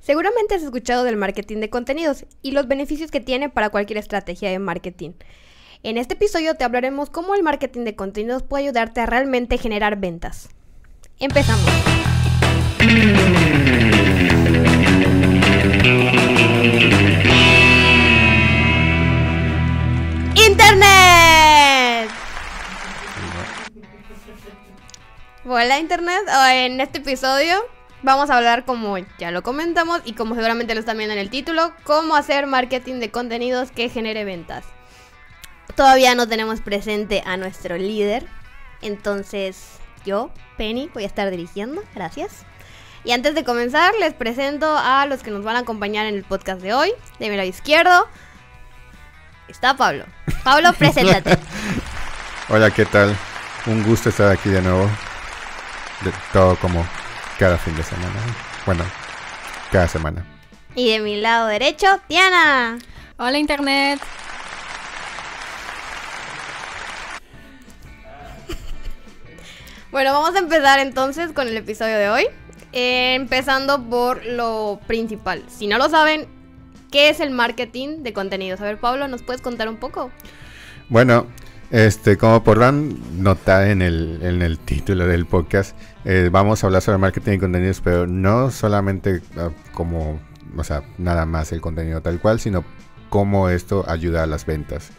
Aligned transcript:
Seguramente 0.00 0.54
has 0.54 0.62
escuchado 0.62 1.04
del 1.04 1.18
marketing 1.18 1.58
de 1.58 1.68
contenidos 1.68 2.24
y 2.40 2.52
los 2.52 2.66
beneficios 2.66 3.10
que 3.10 3.20
tiene 3.20 3.50
para 3.50 3.68
cualquier 3.68 3.98
estrategia 3.98 4.50
de 4.50 4.58
marketing. 4.58 5.10
En 5.82 5.98
este 5.98 6.14
episodio 6.14 6.54
te 6.54 6.64
hablaremos 6.64 7.10
cómo 7.10 7.34
el 7.34 7.42
marketing 7.42 7.84
de 7.84 7.94
contenidos 7.94 8.42
puede 8.42 8.64
ayudarte 8.64 9.02
a 9.02 9.06
realmente 9.06 9.58
generar 9.58 9.96
ventas. 9.96 10.48
Empezamos. 11.18 11.68
Internet. 20.34 22.10
Hola 25.44 25.78
Internet, 25.78 26.22
Oh, 26.28 26.46
en 26.46 26.80
este 26.80 26.98
episodio 26.98 27.56
vamos 28.02 28.30
a 28.30 28.36
hablar 28.36 28.64
como 28.64 28.96
ya 29.18 29.30
lo 29.30 29.42
comentamos 29.42 30.00
y 30.04 30.14
como 30.14 30.34
seguramente 30.34 30.74
lo 30.74 30.80
están 30.80 30.96
viendo 30.96 31.14
en 31.14 31.20
el 31.20 31.30
título, 31.30 31.72
cómo 31.84 32.14
hacer 32.16 32.46
marketing 32.46 33.00
de 33.00 33.10
contenidos 33.10 33.70
que 33.70 33.88
genere 33.88 34.24
ventas. 34.24 34.64
Todavía 35.76 36.14
no 36.14 36.26
tenemos 36.28 36.60
presente 36.60 37.22
a 37.24 37.36
nuestro 37.36 37.76
líder, 37.76 38.26
entonces 38.82 39.78
yo, 40.04 40.30
Penny, 40.56 40.90
voy 40.92 41.04
a 41.04 41.06
estar 41.06 41.30
dirigiendo, 41.30 41.82
gracias. 41.94 42.44
Y 43.04 43.12
antes 43.12 43.34
de 43.34 43.44
comenzar, 43.44 43.94
les 43.98 44.12
presento 44.12 44.76
a 44.76 45.06
los 45.06 45.22
que 45.22 45.30
nos 45.30 45.42
van 45.42 45.56
a 45.56 45.60
acompañar 45.60 46.06
en 46.06 46.16
el 46.16 46.24
podcast 46.24 46.60
de 46.60 46.74
hoy. 46.74 46.92
De 47.18 47.30
mi 47.30 47.36
lado 47.36 47.48
izquierdo 47.48 48.06
está 49.48 49.76
Pablo. 49.76 50.04
Pablo, 50.44 50.72
preséntate. 50.78 51.38
Hola, 52.50 52.70
¿qué 52.70 52.84
tal? 52.84 53.16
Un 53.66 53.82
gusto 53.84 54.10
estar 54.10 54.30
aquí 54.30 54.50
de 54.50 54.60
nuevo. 54.60 54.84
De 56.04 56.12
todo 56.32 56.56
como 56.56 56.86
cada 57.40 57.56
fin 57.56 57.74
de 57.74 57.82
semana. 57.82 58.20
Bueno, 58.66 58.84
cada 59.72 59.88
semana. 59.88 60.26
Y 60.74 60.90
de 60.90 61.00
mi 61.00 61.18
lado 61.18 61.46
derecho, 61.46 61.86
Tiana. 62.06 62.78
Hola 63.16 63.38
Internet. 63.38 63.98
Bueno, 69.90 70.12
vamos 70.12 70.36
a 70.36 70.40
empezar 70.40 70.80
entonces 70.80 71.32
con 71.32 71.48
el 71.48 71.56
episodio 71.56 71.96
de 71.96 72.10
hoy. 72.10 72.26
Eh, 72.74 73.14
empezando 73.14 73.82
por 73.88 74.22
lo 74.26 74.78
principal. 74.86 75.42
Si 75.48 75.66
no 75.66 75.78
lo 75.78 75.88
saben, 75.88 76.28
¿qué 76.92 77.08
es 77.08 77.20
el 77.20 77.30
marketing 77.30 78.02
de 78.02 78.12
contenidos? 78.12 78.60
A 78.60 78.64
ver, 78.64 78.78
Pablo, 78.78 79.08
¿nos 79.08 79.22
puedes 79.22 79.40
contar 79.40 79.70
un 79.70 79.78
poco? 79.78 80.10
Bueno, 80.90 81.26
este, 81.70 82.16
como 82.16 82.42
podrán 82.42 82.96
notar 83.22 83.68
en 83.68 83.80
el, 83.82 84.18
en 84.22 84.42
el 84.42 84.58
título 84.58 85.06
del 85.06 85.26
podcast, 85.26 85.76
eh, 86.04 86.28
vamos 86.30 86.62
a 86.62 86.66
hablar 86.66 86.82
sobre 86.82 86.98
marketing 86.98 87.32
de 87.32 87.38
contenidos, 87.38 87.80
pero 87.80 88.06
no 88.06 88.50
solamente 88.50 89.22
ah, 89.36 89.50
como, 89.72 90.20
o 90.56 90.64
sea, 90.64 90.82
nada 90.98 91.26
más 91.26 91.52
el 91.52 91.60
contenido 91.60 92.00
tal 92.02 92.20
cual, 92.20 92.40
sino 92.40 92.64
cómo 93.08 93.48
esto 93.48 93.84
ayuda 93.88 94.24
a 94.24 94.26
las 94.26 94.46
ventas, 94.46 94.90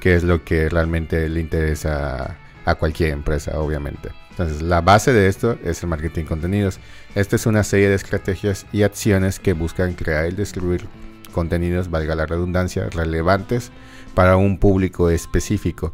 que 0.00 0.14
es 0.14 0.24
lo 0.24 0.44
que 0.44 0.68
realmente 0.68 1.28
le 1.28 1.40
interesa 1.40 2.38
a 2.64 2.74
cualquier 2.76 3.10
empresa, 3.10 3.58
obviamente. 3.58 4.10
Entonces, 4.30 4.62
la 4.62 4.80
base 4.80 5.12
de 5.12 5.28
esto 5.28 5.58
es 5.62 5.82
el 5.82 5.88
marketing 5.88 6.22
de 6.22 6.28
contenidos. 6.28 6.80
Esta 7.14 7.36
es 7.36 7.46
una 7.46 7.62
serie 7.62 7.88
de 7.88 7.94
estrategias 7.94 8.66
y 8.72 8.82
acciones 8.82 9.38
que 9.38 9.52
buscan 9.52 9.92
crear 9.92 10.28
y 10.28 10.34
distribuir 10.34 10.86
contenidos, 11.32 11.90
valga 11.90 12.14
la 12.14 12.26
redundancia, 12.26 12.88
relevantes 12.90 13.70
para 14.14 14.36
un 14.36 14.58
público 14.58 15.10
específico. 15.10 15.92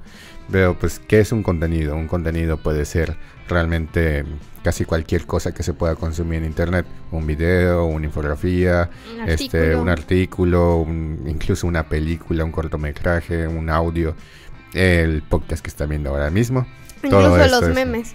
Pero 0.51 0.77
pues, 0.79 0.99
¿qué 0.99 1.21
es 1.21 1.31
un 1.33 1.43
contenido? 1.43 1.95
Un 1.97 2.09
contenido 2.09 2.57
puede 2.57 2.85
ser 2.85 3.17
realmente 3.49 4.25
casi 4.65 4.85
cualquier 4.85 5.27
cosa 5.27 5.53
que 5.55 5.63
se 5.63 5.73
pueda 5.75 5.95
consumir 5.95 6.39
en 6.39 6.45
internet. 6.47 6.87
Un 7.13 7.27
video, 7.27 7.87
una 7.87 8.07
infografía, 8.07 8.91
Un 9.15 9.29
este, 9.29 9.59
artículo. 9.59 9.83
un 9.83 9.89
artículo, 9.89 10.77
un- 10.77 11.25
incluso 11.29 11.67
una 11.67 11.89
película, 11.89 12.45
un 12.45 12.53
cortometraje, 12.53 13.47
un 13.47 13.71
audio, 13.71 14.15
el 14.75 15.23
podcast 15.23 15.63
que 15.63 15.69
están 15.71 15.89
viendo 15.89 16.11
ahora 16.11 16.31
mismo. 16.31 16.67
Todo 17.09 17.21
Incluso 17.23 17.45
esto 17.45 17.61
los 17.61 17.69
es- 17.71 17.75
memes. 17.75 18.15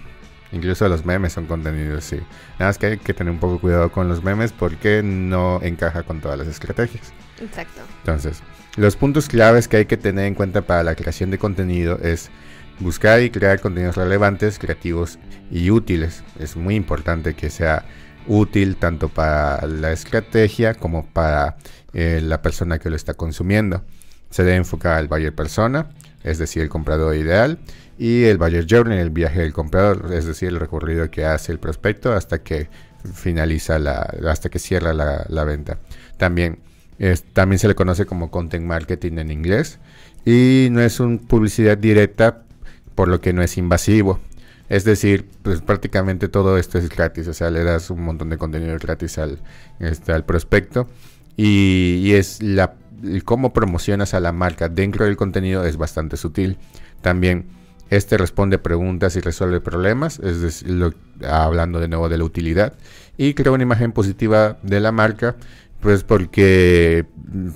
Incluso 0.52 0.88
los 0.88 1.04
memes 1.04 1.32
son 1.32 1.46
contenidos, 1.46 2.04
sí. 2.04 2.16
Nada 2.58 2.68
más 2.70 2.78
que 2.78 2.86
hay 2.86 2.98
que 2.98 3.12
tener 3.12 3.32
un 3.32 3.40
poco 3.40 3.58
cuidado 3.60 3.90
con 3.90 4.08
los 4.08 4.22
memes 4.22 4.52
porque 4.52 5.02
no 5.02 5.60
encaja 5.62 6.02
con 6.04 6.20
todas 6.20 6.38
las 6.38 6.46
estrategias. 6.46 7.12
Exacto. 7.40 7.80
Entonces, 7.98 8.42
los 8.76 8.96
puntos 8.96 9.28
claves 9.28 9.68
que 9.68 9.78
hay 9.78 9.86
que 9.86 9.96
tener 9.96 10.26
en 10.26 10.34
cuenta 10.34 10.62
para 10.62 10.82
la 10.82 10.94
creación 10.94 11.30
de 11.30 11.38
contenido 11.38 11.98
es 12.02 12.30
buscar 12.78 13.22
y 13.22 13.30
crear 13.30 13.60
contenidos 13.60 13.96
relevantes, 13.96 14.58
creativos 14.58 15.18
y 15.50 15.70
útiles. 15.70 16.22
Es 16.38 16.56
muy 16.56 16.74
importante 16.74 17.34
que 17.34 17.50
sea 17.50 17.84
útil 18.26 18.76
tanto 18.76 19.08
para 19.08 19.66
la 19.66 19.92
estrategia 19.92 20.74
como 20.74 21.06
para 21.06 21.56
eh, 21.94 22.20
la 22.22 22.42
persona 22.42 22.78
que 22.78 22.90
lo 22.90 22.96
está 22.96 23.14
consumiendo. 23.14 23.82
Se 24.30 24.44
debe 24.44 24.56
enfocar 24.56 24.96
al 24.96 25.08
buyer 25.08 25.34
persona, 25.34 25.88
es 26.22 26.38
decir, 26.38 26.62
el 26.62 26.68
comprador 26.68 27.16
ideal, 27.16 27.58
y 27.98 28.24
el 28.24 28.36
buyer 28.36 28.66
journey, 28.68 28.98
el 28.98 29.10
viaje 29.10 29.40
del 29.40 29.54
comprador, 29.54 30.12
es 30.12 30.26
decir, 30.26 30.48
el 30.48 30.60
recorrido 30.60 31.10
que 31.10 31.24
hace 31.24 31.52
el 31.52 31.58
prospecto 31.58 32.12
hasta 32.12 32.42
que 32.42 32.68
finaliza 33.14 33.78
la, 33.78 34.12
hasta 34.28 34.50
que 34.50 34.58
cierra 34.58 34.92
la, 34.92 35.24
la 35.28 35.44
venta. 35.44 35.78
También 36.18 36.58
también 37.32 37.58
se 37.58 37.68
le 37.68 37.74
conoce 37.74 38.06
como 38.06 38.30
content 38.30 38.64
marketing 38.64 39.18
en 39.18 39.30
inglés 39.30 39.78
y 40.24 40.68
no 40.70 40.80
es 40.80 40.98
una 41.00 41.18
publicidad 41.18 41.76
directa 41.78 42.42
por 42.94 43.08
lo 43.08 43.20
que 43.20 43.32
no 43.32 43.42
es 43.42 43.56
invasivo. 43.58 44.18
Es 44.68 44.84
decir, 44.84 45.28
pues 45.42 45.60
prácticamente 45.60 46.28
todo 46.28 46.58
esto 46.58 46.78
es 46.78 46.88
gratis, 46.88 47.28
o 47.28 47.34
sea, 47.34 47.50
le 47.50 47.62
das 47.62 47.90
un 47.90 48.02
montón 48.02 48.30
de 48.30 48.38
contenido 48.38 48.76
gratis 48.80 49.18
al, 49.18 49.38
este, 49.78 50.20
prospecto 50.22 50.88
y, 51.36 52.12
es 52.14 52.42
la 52.42 52.74
cómo 53.24 53.52
promocionas 53.52 54.14
a 54.14 54.20
la 54.20 54.32
marca 54.32 54.68
dentro 54.68 55.04
del 55.04 55.16
contenido 55.16 55.64
es 55.64 55.76
bastante 55.76 56.16
sutil. 56.16 56.56
También 57.02 57.46
este 57.90 58.16
responde 58.16 58.58
preguntas 58.58 59.14
y 59.14 59.20
resuelve 59.20 59.60
problemas, 59.60 60.18
es 60.18 60.40
decir, 60.40 60.96
hablando 61.24 61.78
de 61.78 61.86
nuevo 61.86 62.08
de 62.08 62.18
la 62.18 62.24
utilidad 62.24 62.72
y 63.16 63.34
crea 63.34 63.52
una 63.52 63.62
imagen 63.62 63.92
positiva 63.92 64.58
de 64.62 64.80
la 64.80 64.90
marca, 64.90 65.36
pues 65.86 66.02
porque 66.02 67.06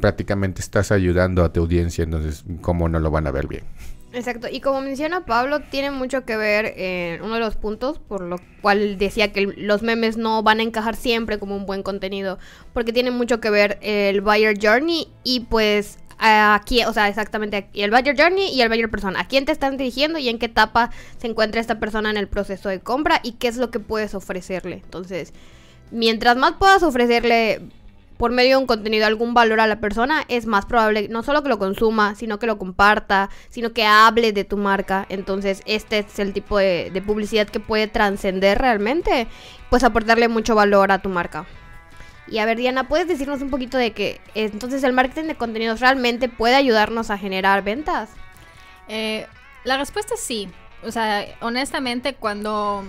prácticamente 0.01 0.61
estás 0.61 0.93
ayudando 0.93 1.43
a 1.43 1.53
tu 1.53 1.63
audiencia, 1.63 2.05
entonces 2.05 2.45
cómo 2.61 2.89
no 2.89 3.01
lo 3.01 3.11
van 3.11 3.27
a 3.27 3.33
ver 3.33 3.49
bien. 3.49 3.65
Exacto, 4.13 4.47
y 4.49 4.61
como 4.61 4.83
menciona 4.83 5.27
Pablo, 5.27 5.63
tiene 5.63 5.91
mucho 5.91 6.25
que 6.25 6.37
ver 6.37 6.75
en 6.77 7.23
uno 7.23 7.35
de 7.35 7.41
los 7.41 7.57
puntos 7.57 7.99
por 7.99 8.21
lo 8.21 8.37
cual 8.63 8.99
decía 8.99 9.33
que 9.33 9.53
los 9.57 9.83
memes 9.83 10.17
no 10.17 10.45
van 10.45 10.61
a 10.61 10.63
encajar 10.63 10.95
siempre 10.95 11.41
como 11.41 11.57
un 11.57 11.67
buen 11.67 11.83
contenido, 11.83 12.39
porque 12.73 12.93
tiene 12.93 13.11
mucho 13.11 13.41
que 13.41 13.51
ver 13.51 13.81
el 13.83 14.21
buyer 14.21 14.57
journey 14.63 15.09
y 15.25 15.41
pues 15.41 15.99
aquí, 16.21 16.85
o 16.85 16.93
sea, 16.93 17.09
exactamente 17.09 17.69
el 17.75 17.91
buyer 17.91 18.17
journey 18.17 18.55
y 18.55 18.61
el 18.61 18.69
buyer 18.69 18.93
persona, 18.93 19.23
a 19.23 19.27
quién 19.27 19.45
te 19.45 19.51
están 19.51 19.77
dirigiendo 19.77 20.21
y 20.21 20.29
en 20.29 20.39
qué 20.39 20.47
etapa 20.47 20.93
se 21.19 21.27
encuentra 21.27 21.61
esta 21.61 21.81
persona 21.81 22.11
en 22.11 22.17
el 22.17 22.29
proceso 22.29 22.69
de 22.69 22.79
compra 22.79 23.19
y 23.25 23.33
qué 23.33 23.49
es 23.49 23.57
lo 23.57 23.73
que 23.73 23.81
puedes 23.81 24.15
ofrecerle. 24.15 24.83
Entonces, 24.85 25.35
mientras 25.91 26.37
más 26.37 26.53
puedas 26.61 26.85
ofrecerle 26.85 27.63
por 28.21 28.33
medio 28.33 28.51
de 28.51 28.57
un 28.59 28.67
contenido 28.67 29.07
algún 29.07 29.33
valor 29.33 29.61
a 29.61 29.67
la 29.67 29.81
persona, 29.81 30.27
es 30.29 30.45
más 30.45 30.67
probable 30.67 31.09
no 31.09 31.23
solo 31.23 31.43
que 31.43 31.49
lo 31.49 31.59
consuma, 31.59 32.15
sino 32.15 32.39
que 32.39 32.47
lo 32.47 32.59
comparta, 32.59 33.31
sino 33.49 33.73
que 33.73 33.87
hable 33.87 34.33
de 34.33 34.45
tu 34.45 34.59
marca. 34.59 35.07
Entonces, 35.09 35.63
este 35.65 36.01
es 36.01 36.19
el 36.19 36.35
tipo 36.35 36.59
de, 36.59 37.03
publicidad 37.07 37.49
que 37.49 37.61
puede 37.61 37.87
trascender 37.87 38.59
realmente, 38.59 39.27
pues 39.71 39.85
aportarle 39.85 40.29
mucho 40.29 40.55
valor 40.55 40.93
a 40.93 41.01
tu 41.01 41.09
marca. 41.09 41.47
Y 42.29 42.37
a 42.41 42.45
ver, 42.45 42.59
Diana, 42.59 42.89
¿puedes 42.89 43.09
decirnos 43.09 43.41
un 43.41 43.49
poquito 43.49 43.79
de 43.79 43.93
que 43.93 44.21
eh, 44.35 44.51
entonces 44.53 44.85
el 44.85 44.93
marketing 44.93 45.29
de 45.29 45.37
contenidos 45.37 45.81
realmente 45.81 46.29
puede 46.29 46.57
ayudarnos 46.57 47.09
a 47.09 47.17
generar 47.17 47.65
ventas? 47.65 48.11
Eh, 48.89 49.27
la 49.65 49.79
respuesta 49.79 50.13
es 50.13 50.21
sí. 50.21 50.47
O 50.85 50.93
sea, 50.93 51.25
honestamente, 51.41 52.13
cuando... 52.13 52.85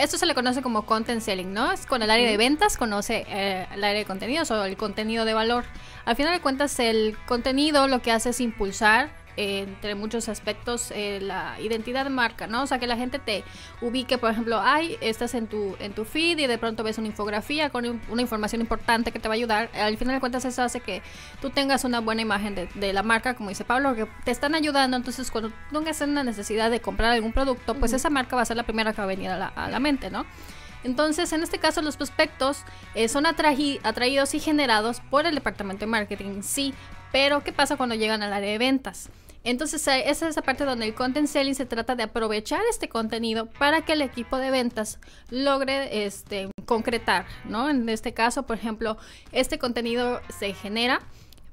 Esto 0.00 0.16
se 0.16 0.24
le 0.24 0.34
conoce 0.34 0.62
como 0.62 0.86
content 0.86 1.20
selling, 1.20 1.52
¿no? 1.52 1.72
Es 1.72 1.84
con 1.84 2.02
el 2.02 2.10
área 2.10 2.26
de 2.26 2.38
ventas, 2.38 2.78
conoce 2.78 3.26
eh, 3.28 3.66
el 3.70 3.84
área 3.84 3.98
de 3.98 4.06
contenidos 4.06 4.50
o 4.50 4.64
el 4.64 4.78
contenido 4.78 5.26
de 5.26 5.34
valor. 5.34 5.64
Al 6.06 6.16
final 6.16 6.32
de 6.32 6.40
cuentas, 6.40 6.80
el 6.80 7.18
contenido 7.26 7.86
lo 7.86 8.00
que 8.00 8.10
hace 8.10 8.30
es 8.30 8.40
impulsar, 8.40 9.10
eh, 9.36 9.60
entre 9.60 9.94
muchos 9.94 10.28
aspectos, 10.28 10.90
eh, 10.90 11.18
la 11.20 11.60
identidad 11.60 12.04
de 12.04 12.10
marca, 12.10 12.46
¿no? 12.46 12.62
O 12.62 12.66
sea, 12.66 12.78
que 12.78 12.86
la 12.86 12.96
gente 12.96 13.18
te 13.18 13.44
ubique, 13.80 14.18
por 14.18 14.30
ejemplo, 14.30 14.60
ay, 14.60 14.96
estás 15.00 15.34
en 15.34 15.46
tu, 15.46 15.76
en 15.80 15.92
tu 15.92 16.04
feed 16.04 16.38
y 16.38 16.46
de 16.46 16.58
pronto 16.58 16.82
ves 16.82 16.98
una 16.98 17.06
infografía 17.06 17.70
con 17.70 18.00
una 18.08 18.22
información 18.22 18.60
importante 18.60 19.12
que 19.12 19.18
te 19.18 19.28
va 19.28 19.34
a 19.34 19.36
ayudar. 19.36 19.70
Al 19.74 19.96
final 19.96 20.14
de 20.14 20.20
cuentas, 20.20 20.44
eso 20.44 20.62
hace 20.62 20.80
que 20.80 21.02
tú 21.40 21.50
tengas 21.50 21.84
una 21.84 22.00
buena 22.00 22.22
imagen 22.22 22.54
de, 22.54 22.68
de 22.74 22.92
la 22.92 23.02
marca, 23.02 23.34
como 23.34 23.48
dice 23.48 23.64
Pablo, 23.64 23.94
que 23.94 24.06
te 24.24 24.30
están 24.30 24.54
ayudando. 24.54 24.96
Entonces, 24.96 25.30
cuando 25.30 25.52
tengas 25.72 26.00
una 26.00 26.24
necesidad 26.24 26.70
de 26.70 26.80
comprar 26.80 27.12
algún 27.12 27.32
producto, 27.32 27.74
pues 27.74 27.92
esa 27.92 28.10
marca 28.10 28.36
va 28.36 28.42
a 28.42 28.44
ser 28.46 28.56
la 28.56 28.64
primera 28.64 28.92
que 28.92 28.98
va 28.98 29.04
a 29.04 29.06
venir 29.06 29.30
a 29.30 29.36
la, 29.36 29.48
a 29.48 29.68
la 29.68 29.80
mente, 29.80 30.10
¿no? 30.10 30.26
Entonces, 30.82 31.32
en 31.32 31.42
este 31.42 31.58
caso, 31.58 31.82
los 31.82 31.96
prospectos 31.96 32.64
eh, 32.94 33.08
son 33.08 33.26
atraídos 33.26 34.34
y 34.34 34.40
generados 34.40 35.00
por 35.10 35.26
el 35.26 35.34
departamento 35.34 35.80
de 35.80 35.90
marketing, 35.90 36.42
sí. 36.42 36.74
Pero, 37.12 37.42
¿qué 37.42 37.52
pasa 37.52 37.76
cuando 37.76 37.94
llegan 37.94 38.22
al 38.22 38.32
área 38.32 38.50
de 38.50 38.58
ventas? 38.58 39.10
Entonces, 39.42 39.80
esa 39.80 39.98
es 39.98 40.22
esa 40.22 40.42
parte 40.42 40.64
donde 40.64 40.86
el 40.86 40.94
content 40.94 41.26
selling 41.26 41.54
se 41.54 41.64
trata 41.64 41.96
de 41.96 42.02
aprovechar 42.02 42.60
este 42.68 42.88
contenido 42.88 43.46
para 43.46 43.80
que 43.82 43.94
el 43.94 44.02
equipo 44.02 44.36
de 44.36 44.50
ventas 44.50 44.98
logre 45.30 46.04
este, 46.04 46.50
concretar, 46.66 47.24
¿no? 47.44 47.70
En 47.70 47.88
este 47.88 48.12
caso, 48.12 48.42
por 48.42 48.58
ejemplo, 48.58 48.98
este 49.32 49.58
contenido 49.58 50.20
se 50.38 50.52
genera 50.52 51.00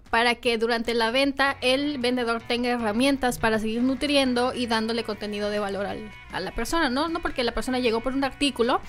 para 0.10 0.36
que 0.36 0.58
durante 0.58 0.94
la 0.94 1.12
venta 1.12 1.58
el 1.62 1.98
vendedor 1.98 2.42
tenga 2.42 2.70
herramientas 2.70 3.40
para 3.40 3.60
seguir 3.60 3.84
nutriendo 3.84 4.54
y 4.54 4.68
dándole 4.68 5.04
contenido 5.04 5.50
de 5.50 5.60
valor 5.60 5.86
a 5.86 6.40
la 6.40 6.52
persona, 6.52 6.90
¿no? 6.90 7.08
No 7.10 7.22
porque 7.22 7.44
la 7.44 7.54
persona 7.54 7.80
llegó 7.80 8.02
por 8.02 8.14
un 8.14 8.24
artículo, 8.24 8.82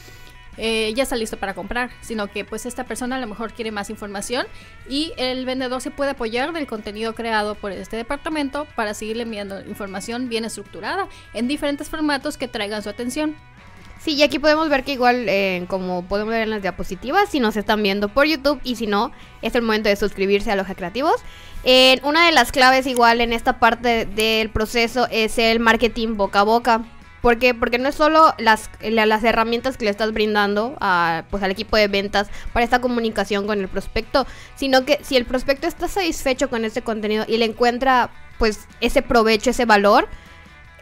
eh, 0.58 0.92
ya 0.94 1.04
está 1.04 1.16
listo 1.16 1.36
para 1.36 1.54
comprar, 1.54 1.90
sino 2.00 2.26
que 2.26 2.44
pues 2.44 2.66
esta 2.66 2.84
persona 2.84 3.16
a 3.16 3.20
lo 3.20 3.26
mejor 3.26 3.52
quiere 3.52 3.70
más 3.70 3.90
información 3.90 4.46
y 4.88 5.12
el 5.16 5.46
vendedor 5.46 5.80
se 5.80 5.90
puede 5.90 6.10
apoyar 6.10 6.52
del 6.52 6.66
contenido 6.66 7.14
creado 7.14 7.54
por 7.54 7.72
este 7.72 7.96
departamento 7.96 8.66
para 8.74 8.94
seguirle 8.94 9.22
enviando 9.22 9.60
información 9.60 10.28
bien 10.28 10.44
estructurada 10.44 11.08
en 11.32 11.48
diferentes 11.48 11.88
formatos 11.88 12.36
que 12.36 12.48
traigan 12.48 12.82
su 12.82 12.88
atención. 12.88 13.36
Sí, 14.00 14.14
y 14.14 14.22
aquí 14.22 14.38
podemos 14.38 14.68
ver 14.68 14.84
que 14.84 14.92
igual, 14.92 15.28
eh, 15.28 15.64
como 15.68 16.04
podemos 16.04 16.30
ver 16.30 16.42
en 16.42 16.50
las 16.50 16.62
diapositivas, 16.62 17.28
si 17.30 17.40
nos 17.40 17.56
están 17.56 17.82
viendo 17.82 18.08
por 18.08 18.26
YouTube 18.26 18.60
y 18.62 18.76
si 18.76 18.86
no, 18.86 19.10
es 19.42 19.54
el 19.56 19.62
momento 19.62 19.88
de 19.88 19.96
suscribirse 19.96 20.52
a 20.52 20.56
Loja 20.56 20.74
Creativos. 20.74 21.16
Eh, 21.64 21.98
una 22.04 22.26
de 22.26 22.32
las 22.32 22.52
claves 22.52 22.86
igual 22.86 23.20
en 23.20 23.32
esta 23.32 23.58
parte 23.58 24.06
del 24.06 24.50
proceso 24.50 25.08
es 25.10 25.38
el 25.38 25.58
marketing 25.58 26.16
boca 26.16 26.40
a 26.40 26.44
boca. 26.44 26.84
¿Por 27.20 27.38
qué? 27.38 27.52
Porque 27.54 27.78
no 27.78 27.88
es 27.88 27.94
solo 27.94 28.34
las, 28.38 28.70
las 28.80 29.24
herramientas 29.24 29.76
que 29.76 29.84
le 29.84 29.90
estás 29.90 30.12
brindando 30.12 30.76
a, 30.80 31.24
pues, 31.30 31.42
al 31.42 31.50
equipo 31.50 31.76
de 31.76 31.88
ventas 31.88 32.28
para 32.52 32.64
esta 32.64 32.80
comunicación 32.80 33.46
con 33.46 33.58
el 33.60 33.68
prospecto, 33.68 34.26
sino 34.54 34.84
que 34.84 35.00
si 35.02 35.16
el 35.16 35.24
prospecto 35.24 35.66
está 35.66 35.88
satisfecho 35.88 36.48
con 36.48 36.64
este 36.64 36.82
contenido 36.82 37.24
y 37.26 37.38
le 37.38 37.46
encuentra 37.46 38.10
pues 38.38 38.68
ese 38.80 39.02
provecho, 39.02 39.50
ese 39.50 39.64
valor, 39.64 40.08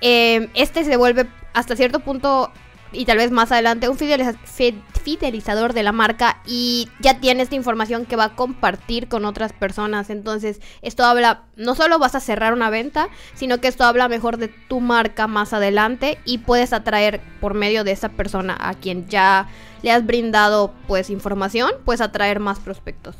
eh, 0.02 0.50
este 0.54 0.84
se 0.84 0.96
vuelve 0.96 1.26
hasta 1.54 1.74
cierto 1.74 2.00
punto 2.00 2.52
y 2.96 3.04
tal 3.04 3.18
vez 3.18 3.30
más 3.30 3.52
adelante 3.52 3.88
un 3.88 3.96
fidelizador 3.96 5.72
de 5.72 5.82
la 5.82 5.92
marca 5.92 6.40
y 6.46 6.88
ya 7.00 7.20
tiene 7.20 7.42
esta 7.42 7.54
información 7.54 8.06
que 8.06 8.16
va 8.16 8.24
a 8.24 8.34
compartir 8.34 9.08
con 9.08 9.24
otras 9.24 9.52
personas. 9.52 10.10
Entonces, 10.10 10.60
esto 10.82 11.04
habla, 11.04 11.42
no 11.56 11.74
solo 11.74 11.98
vas 11.98 12.14
a 12.14 12.20
cerrar 12.20 12.52
una 12.52 12.70
venta, 12.70 13.08
sino 13.34 13.60
que 13.60 13.68
esto 13.68 13.84
habla 13.84 14.08
mejor 14.08 14.38
de 14.38 14.48
tu 14.48 14.80
marca 14.80 15.26
más 15.26 15.52
adelante 15.52 16.18
y 16.24 16.38
puedes 16.38 16.72
atraer 16.72 17.20
por 17.40 17.54
medio 17.54 17.84
de 17.84 17.92
esa 17.92 18.08
persona 18.08 18.56
a 18.58 18.74
quien 18.74 19.06
ya 19.08 19.48
le 19.82 19.92
has 19.92 20.04
brindado 20.04 20.72
pues 20.88 21.10
información, 21.10 21.70
puedes 21.84 22.00
atraer 22.00 22.40
más 22.40 22.58
prospectos. 22.58 23.16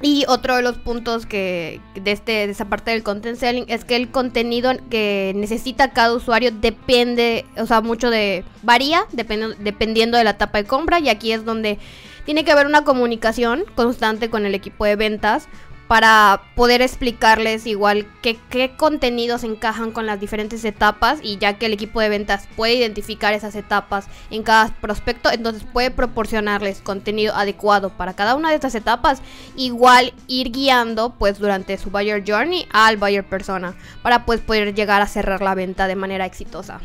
Y 0.00 0.24
otro 0.28 0.56
de 0.56 0.62
los 0.62 0.78
puntos 0.78 1.26
que 1.26 1.80
de, 1.96 2.12
este, 2.12 2.32
de 2.46 2.50
esa 2.50 2.66
parte 2.66 2.92
del 2.92 3.02
content 3.02 3.36
selling 3.36 3.64
es 3.68 3.84
que 3.84 3.96
el 3.96 4.10
contenido 4.10 4.72
que 4.90 5.32
necesita 5.34 5.90
cada 5.90 6.14
usuario 6.14 6.52
depende, 6.52 7.44
o 7.56 7.66
sea, 7.66 7.80
mucho 7.80 8.08
de 8.08 8.44
varía 8.62 9.02
dependiendo 9.10 10.16
de 10.16 10.24
la 10.24 10.30
etapa 10.30 10.58
de 10.58 10.64
compra. 10.68 11.00
Y 11.00 11.08
aquí 11.08 11.32
es 11.32 11.44
donde 11.44 11.78
tiene 12.24 12.44
que 12.44 12.52
haber 12.52 12.66
una 12.66 12.84
comunicación 12.84 13.64
constante 13.74 14.30
con 14.30 14.46
el 14.46 14.54
equipo 14.54 14.84
de 14.84 14.96
ventas 14.96 15.48
para 15.88 16.42
poder 16.54 16.82
explicarles 16.82 17.66
igual 17.66 18.06
qué, 18.20 18.38
qué 18.50 18.72
contenidos 18.76 19.42
encajan 19.42 19.90
con 19.90 20.04
las 20.04 20.20
diferentes 20.20 20.62
etapas 20.66 21.18
y 21.22 21.38
ya 21.38 21.54
que 21.54 21.66
el 21.66 21.72
equipo 21.72 22.00
de 22.00 22.10
ventas 22.10 22.46
puede 22.56 22.74
identificar 22.74 23.32
esas 23.32 23.54
etapas 23.54 24.06
en 24.30 24.42
cada 24.42 24.68
prospecto, 24.68 25.30
entonces 25.32 25.64
puede 25.64 25.90
proporcionarles 25.90 26.82
contenido 26.82 27.34
adecuado 27.34 27.88
para 27.88 28.14
cada 28.14 28.36
una 28.36 28.50
de 28.50 28.56
estas 28.56 28.74
etapas, 28.74 29.22
igual 29.56 30.12
ir 30.26 30.52
guiando 30.52 31.14
pues 31.18 31.38
durante 31.38 31.78
su 31.78 31.90
buyer 31.90 32.22
journey 32.24 32.66
al 32.70 32.98
buyer 32.98 33.26
persona 33.26 33.74
para 34.02 34.26
pues 34.26 34.40
poder 34.40 34.74
llegar 34.74 35.00
a 35.00 35.06
cerrar 35.06 35.40
la 35.40 35.54
venta 35.54 35.86
de 35.86 35.96
manera 35.96 36.26
exitosa. 36.26 36.80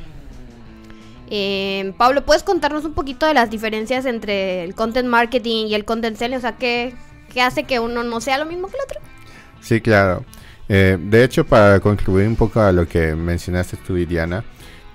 Eh, 1.30 1.94
Pablo, 1.98 2.24
¿puedes 2.26 2.44
contarnos 2.44 2.86
un 2.86 2.94
poquito 2.94 3.26
de 3.26 3.34
las 3.34 3.50
diferencias 3.50 4.06
entre 4.06 4.64
el 4.64 4.76
content 4.76 5.10
marketing 5.10 5.68
y 5.68 5.76
el 5.76 5.84
content 5.84 6.16
selling? 6.16 6.38
O 6.38 6.42
sea, 6.42 6.58
¿qué, 6.58 6.94
que 7.34 7.42
hace 7.42 7.64
que 7.64 7.80
uno 7.80 8.04
no 8.04 8.22
sea 8.22 8.38
lo 8.38 8.46
mismo 8.46 8.68
que 8.68 8.76
el 8.76 8.84
otro. 8.84 9.02
Sí, 9.62 9.82
claro. 9.82 10.24
Eh, 10.70 10.98
de 11.00 11.24
hecho, 11.24 11.46
para 11.46 11.80
contribuir 11.80 12.28
un 12.28 12.36
poco 12.36 12.62
a 12.62 12.72
lo 12.72 12.88
que 12.88 13.16
mencionaste 13.16 13.78
tú, 13.78 13.96
Diana, 13.96 14.44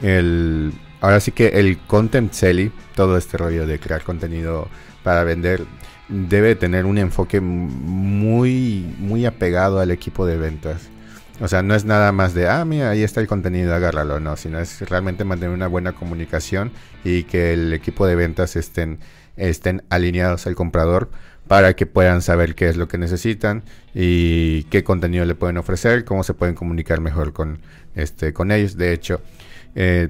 el, 0.00 0.72
ahora 1.00 1.20
sí 1.20 1.32
que 1.32 1.48
el 1.48 1.78
content 1.86 2.32
selling, 2.32 2.72
todo 2.94 3.16
este 3.16 3.36
rollo 3.36 3.66
de 3.66 3.78
crear 3.78 4.02
contenido 4.02 4.68
para 5.02 5.24
vender, 5.24 5.64
debe 6.08 6.54
tener 6.54 6.86
un 6.86 6.98
enfoque 6.98 7.40
muy, 7.40 8.94
muy 8.98 9.26
apegado 9.26 9.80
al 9.80 9.90
equipo 9.90 10.26
de 10.26 10.36
ventas. 10.36 10.88
O 11.40 11.46
sea, 11.46 11.62
no 11.62 11.74
es 11.74 11.84
nada 11.84 12.10
más 12.10 12.34
de, 12.34 12.48
ah, 12.48 12.64
mira, 12.64 12.90
ahí 12.90 13.02
está 13.02 13.20
el 13.20 13.28
contenido, 13.28 13.72
agárralo, 13.72 14.18
no, 14.18 14.36
sino 14.36 14.58
es 14.58 14.80
realmente 14.88 15.24
mantener 15.24 15.54
una 15.54 15.68
buena 15.68 15.92
comunicación 15.92 16.72
y 17.04 17.24
que 17.24 17.52
el 17.52 17.72
equipo 17.72 18.06
de 18.06 18.16
ventas 18.16 18.56
estén, 18.56 18.98
estén 19.36 19.84
alineados 19.88 20.48
al 20.48 20.56
comprador 20.56 21.10
para 21.48 21.74
que 21.74 21.86
puedan 21.86 22.22
saber 22.22 22.54
qué 22.54 22.68
es 22.68 22.76
lo 22.76 22.86
que 22.86 22.98
necesitan 22.98 23.64
y 23.94 24.64
qué 24.64 24.84
contenido 24.84 25.24
le 25.24 25.34
pueden 25.34 25.56
ofrecer, 25.56 26.04
cómo 26.04 26.22
se 26.22 26.34
pueden 26.34 26.54
comunicar 26.54 27.00
mejor 27.00 27.32
con, 27.32 27.58
este, 27.94 28.32
con 28.32 28.52
ellos. 28.52 28.76
De 28.76 28.92
hecho, 28.92 29.22
eh, 29.74 30.08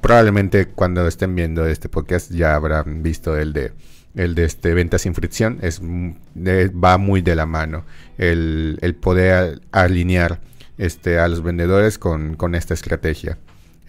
probablemente 0.00 0.66
cuando 0.66 1.06
estén 1.06 1.34
viendo 1.34 1.64
este 1.64 1.88
podcast 1.88 2.30
ya 2.32 2.54
habrán 2.54 3.02
visto 3.02 3.36
el 3.38 3.52
de 3.52 3.72
el 4.16 4.34
de 4.34 4.44
este 4.44 4.74
ventas 4.74 5.02
sin 5.02 5.14
fricción 5.14 5.58
es 5.62 5.80
va 5.80 6.98
muy 6.98 7.22
de 7.22 7.36
la 7.36 7.46
mano 7.46 7.84
el, 8.18 8.76
el 8.82 8.96
poder 8.96 9.60
alinear 9.70 10.40
este 10.78 11.20
a 11.20 11.28
los 11.28 11.42
vendedores 11.42 11.96
con, 11.96 12.34
con 12.34 12.56
esta 12.56 12.74
estrategia 12.74 13.38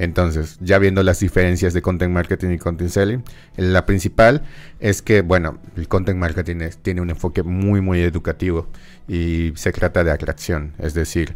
entonces, 0.01 0.57
ya 0.61 0.79
viendo 0.79 1.03
las 1.03 1.19
diferencias 1.19 1.75
de 1.75 1.83
content 1.83 2.11
marketing 2.11 2.49
y 2.53 2.57
content 2.57 2.89
selling, 2.89 3.23
la 3.55 3.85
principal 3.85 4.41
es 4.79 5.03
que, 5.03 5.21
bueno, 5.21 5.59
el 5.77 5.87
content 5.87 6.17
marketing 6.17 6.55
tiene 6.81 7.01
un 7.01 7.11
enfoque 7.11 7.43
muy, 7.43 7.81
muy 7.81 8.01
educativo 8.01 8.67
y 9.07 9.53
se 9.53 9.71
trata 9.71 10.03
de 10.03 10.09
atracción. 10.09 10.73
Es 10.79 10.95
decir, 10.95 11.35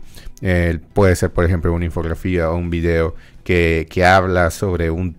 puede 0.93 1.15
ser, 1.15 1.29
por 1.31 1.45
ejemplo, 1.45 1.71
una 1.73 1.85
infografía 1.85 2.49
o 2.49 2.57
un 2.57 2.71
video 2.71 3.13
que, 3.43 3.87
habla 4.03 4.49
sobre 4.49 4.89
un, 4.89 5.15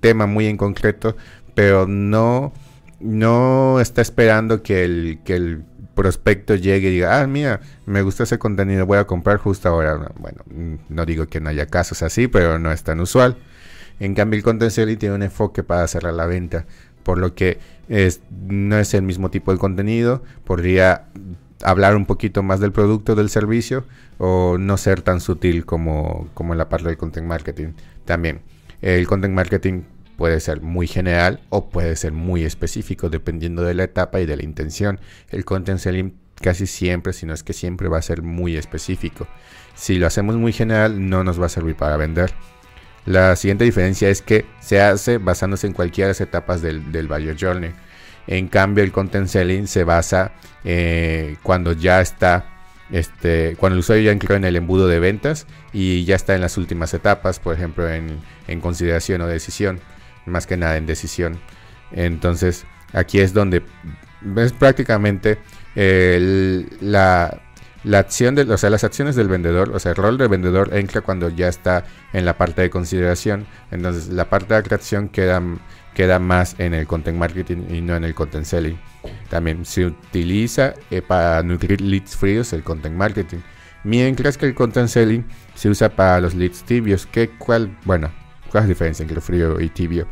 tema 0.00 0.26
muy 0.26 0.44
en 0.44 0.58
concreto, 0.58 1.16
pero 1.54 1.86
no, 1.86 2.52
no 3.00 3.80
está 3.80 4.02
esperando 4.02 4.62
que 4.62 4.84
el, 4.84 5.20
que 5.24 5.36
el 5.36 5.64
prospecto 5.94 6.54
llegue 6.54 6.88
y 6.88 6.92
diga, 6.92 7.20
ah, 7.20 7.26
mira, 7.26 7.60
me 7.86 8.02
gusta 8.02 8.24
ese 8.24 8.38
contenido, 8.38 8.86
voy 8.86 8.98
a 8.98 9.06
comprar 9.06 9.38
justo 9.38 9.68
ahora. 9.68 10.12
Bueno, 10.18 10.42
mm, 10.46 10.74
no 10.88 11.06
digo 11.06 11.26
que 11.26 11.40
no 11.40 11.48
haya 11.48 11.66
casos 11.66 12.02
así, 12.02 12.28
pero 12.28 12.58
no 12.58 12.72
es 12.72 12.82
tan 12.82 13.00
usual. 13.00 13.36
En 14.00 14.14
cambio, 14.14 14.36
el 14.36 14.44
content 14.44 14.70
selling 14.70 14.98
tiene 14.98 15.14
un 15.14 15.22
enfoque 15.22 15.62
para 15.62 15.86
cerrar 15.86 16.14
la 16.14 16.26
venta, 16.26 16.66
por 17.02 17.18
lo 17.18 17.34
que 17.34 17.58
es, 17.88 18.20
no 18.30 18.78
es 18.78 18.94
el 18.94 19.02
mismo 19.02 19.30
tipo 19.30 19.52
de 19.52 19.58
contenido, 19.58 20.22
podría 20.44 21.06
hablar 21.62 21.94
un 21.94 22.06
poquito 22.06 22.42
más 22.42 22.60
del 22.60 22.72
producto, 22.72 23.14
del 23.14 23.28
servicio, 23.28 23.84
o 24.18 24.56
no 24.58 24.76
ser 24.76 25.02
tan 25.02 25.20
sutil 25.20 25.64
como, 25.64 26.28
como 26.34 26.54
en 26.54 26.58
la 26.58 26.68
parte 26.68 26.88
del 26.88 26.96
content 26.96 27.26
marketing. 27.26 27.74
También, 28.04 28.40
el 28.80 29.06
content 29.06 29.34
marketing 29.34 29.82
puede 30.16 30.40
ser 30.40 30.60
muy 30.60 30.86
general 30.86 31.40
o 31.48 31.68
puede 31.68 31.96
ser 31.96 32.12
muy 32.12 32.44
específico 32.44 33.08
dependiendo 33.08 33.62
de 33.62 33.74
la 33.74 33.84
etapa 33.84 34.20
y 34.20 34.26
de 34.26 34.36
la 34.36 34.44
intención. 34.44 35.00
El 35.30 35.44
content 35.44 35.78
selling 35.78 36.14
casi 36.40 36.66
siempre, 36.66 37.12
si 37.12 37.26
no 37.26 37.34
es 37.34 37.42
que 37.42 37.52
siempre 37.52 37.88
va 37.88 37.98
a 37.98 38.02
ser 38.02 38.22
muy 38.22 38.56
específico. 38.56 39.26
Si 39.74 39.98
lo 39.98 40.06
hacemos 40.06 40.36
muy 40.36 40.52
general 40.52 41.08
no 41.08 41.24
nos 41.24 41.40
va 41.40 41.46
a 41.46 41.48
servir 41.48 41.76
para 41.76 41.96
vender. 41.96 42.32
La 43.06 43.34
siguiente 43.36 43.64
diferencia 43.64 44.08
es 44.10 44.22
que 44.22 44.44
se 44.60 44.80
hace 44.80 45.18
basándose 45.18 45.66
en 45.66 45.72
cualquiera 45.72 46.08
de 46.08 46.10
las 46.10 46.20
etapas 46.20 46.62
del, 46.62 47.08
buyer 47.08 47.36
journey. 47.38 47.72
En 48.26 48.48
cambio 48.48 48.84
el 48.84 48.92
content 48.92 49.26
selling 49.26 49.66
se 49.66 49.82
basa 49.82 50.32
eh, 50.64 51.36
cuando 51.42 51.72
ya 51.72 52.00
está 52.00 52.46
este, 52.92 53.56
cuando 53.58 53.74
el 53.74 53.80
usuario 53.80 54.04
ya 54.04 54.12
entró 54.12 54.36
en 54.36 54.44
el 54.44 54.54
embudo 54.54 54.86
de 54.86 55.00
ventas 55.00 55.46
y 55.72 56.04
ya 56.04 56.14
está 56.14 56.34
en 56.34 56.42
las 56.42 56.58
últimas 56.58 56.92
etapas, 56.92 57.40
por 57.40 57.54
ejemplo 57.54 57.88
en 57.88 58.60
consideración 58.60 59.22
o 59.22 59.26
decisión 59.26 59.80
más 60.26 60.46
que 60.46 60.56
nada 60.56 60.76
en 60.76 60.86
decisión. 60.86 61.38
Entonces, 61.92 62.64
aquí 62.92 63.20
es 63.20 63.32
donde 63.32 63.62
es 64.36 64.52
prácticamente 64.52 65.38
la, 65.74 67.40
la, 67.84 67.98
acción 67.98 68.34
de, 68.34 68.42
o 68.42 68.58
sea, 68.58 68.70
las 68.70 68.84
acciones 68.84 69.16
del 69.16 69.28
vendedor, 69.28 69.70
o 69.74 69.78
sea, 69.78 69.90
el 69.90 69.96
rol 69.96 70.18
del 70.18 70.28
vendedor 70.28 70.74
entra 70.74 71.00
cuando 71.00 71.28
ya 71.28 71.48
está 71.48 71.84
en 72.12 72.24
la 72.24 72.36
parte 72.36 72.62
de 72.62 72.70
consideración. 72.70 73.46
Entonces, 73.70 74.08
la 74.08 74.28
parte 74.28 74.54
de 74.54 74.60
atracción 74.60 75.08
queda, 75.08 75.42
queda 75.94 76.18
más 76.18 76.56
en 76.58 76.74
el 76.74 76.86
content 76.86 77.18
marketing 77.18 77.64
y 77.70 77.80
no 77.80 77.96
en 77.96 78.04
el 78.04 78.14
content 78.14 78.44
selling. 78.44 78.78
También 79.28 79.64
se 79.64 79.86
utiliza 79.86 80.74
eh, 80.90 81.02
para 81.02 81.42
nutrir 81.42 81.80
leads 81.80 82.16
fríos 82.16 82.52
el 82.52 82.62
content 82.62 82.96
marketing. 82.96 83.38
Mientras 83.84 84.38
que 84.38 84.46
el 84.46 84.54
content 84.54 84.88
selling 84.88 85.26
se 85.54 85.68
usa 85.68 85.88
para 85.88 86.20
los 86.20 86.34
leads 86.34 86.62
tibios. 86.62 87.06
Que 87.06 87.30
cuál, 87.30 87.76
bueno, 87.84 88.12
¿Cuál 88.52 88.64
es 88.64 88.68
la 88.68 88.74
diferencia 88.74 89.02
entre 89.02 89.20
frío 89.20 89.58
y 89.60 89.70
tibio? 89.70 90.06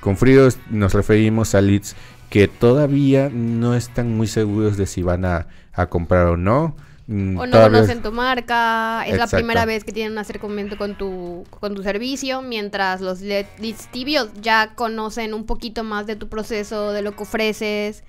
Con 0.00 0.16
frío 0.16 0.48
nos 0.68 0.92
referimos 0.92 1.54
a 1.54 1.60
leads 1.62 1.94
que 2.28 2.48
todavía 2.48 3.30
no 3.32 3.74
están 3.74 4.16
muy 4.16 4.26
seguros 4.26 4.76
de 4.76 4.86
si 4.86 5.02
van 5.02 5.24
a, 5.24 5.46
comprar 5.88 6.26
o 6.26 6.36
no, 6.36 6.74
mm, 7.06 7.36
O 7.38 7.46
no 7.46 7.52
todavía- 7.52 7.78
conocen 7.78 8.02
tu 8.02 8.10
marca, 8.12 9.04
es 9.06 9.16
la 9.16 9.28
primera 9.28 9.64
vez 9.64 9.84
que 9.84 9.92
tienen 9.92 10.12
un 10.12 10.18
acercamiento 10.18 10.76
con 10.76 10.96
tu, 10.98 11.44
con 11.48 11.74
tu 11.76 11.82
servicio, 11.84 12.42
mientras 12.42 13.00
los 13.00 13.20
le- 13.20 13.46
leads 13.60 13.86
tibios 13.92 14.28
ya 14.42 14.74
conocen 14.74 15.32
un 15.32 15.46
poquito 15.46 15.84
más 15.84 16.06
de 16.06 16.16
tu 16.16 16.28
proceso, 16.28 16.92
de 16.92 17.02
lo 17.02 17.14
que 17.14 17.22
ofreces, 17.22 18.02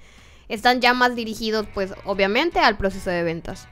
están 0.49 0.81
ya 0.81 0.93
más 0.95 1.15
dirigidos 1.15 1.67
pues 1.73 1.93
obviamente 2.05 2.59
al 2.59 2.77
proceso 2.77 3.09
de 3.11 3.21
ventas. 3.23 3.67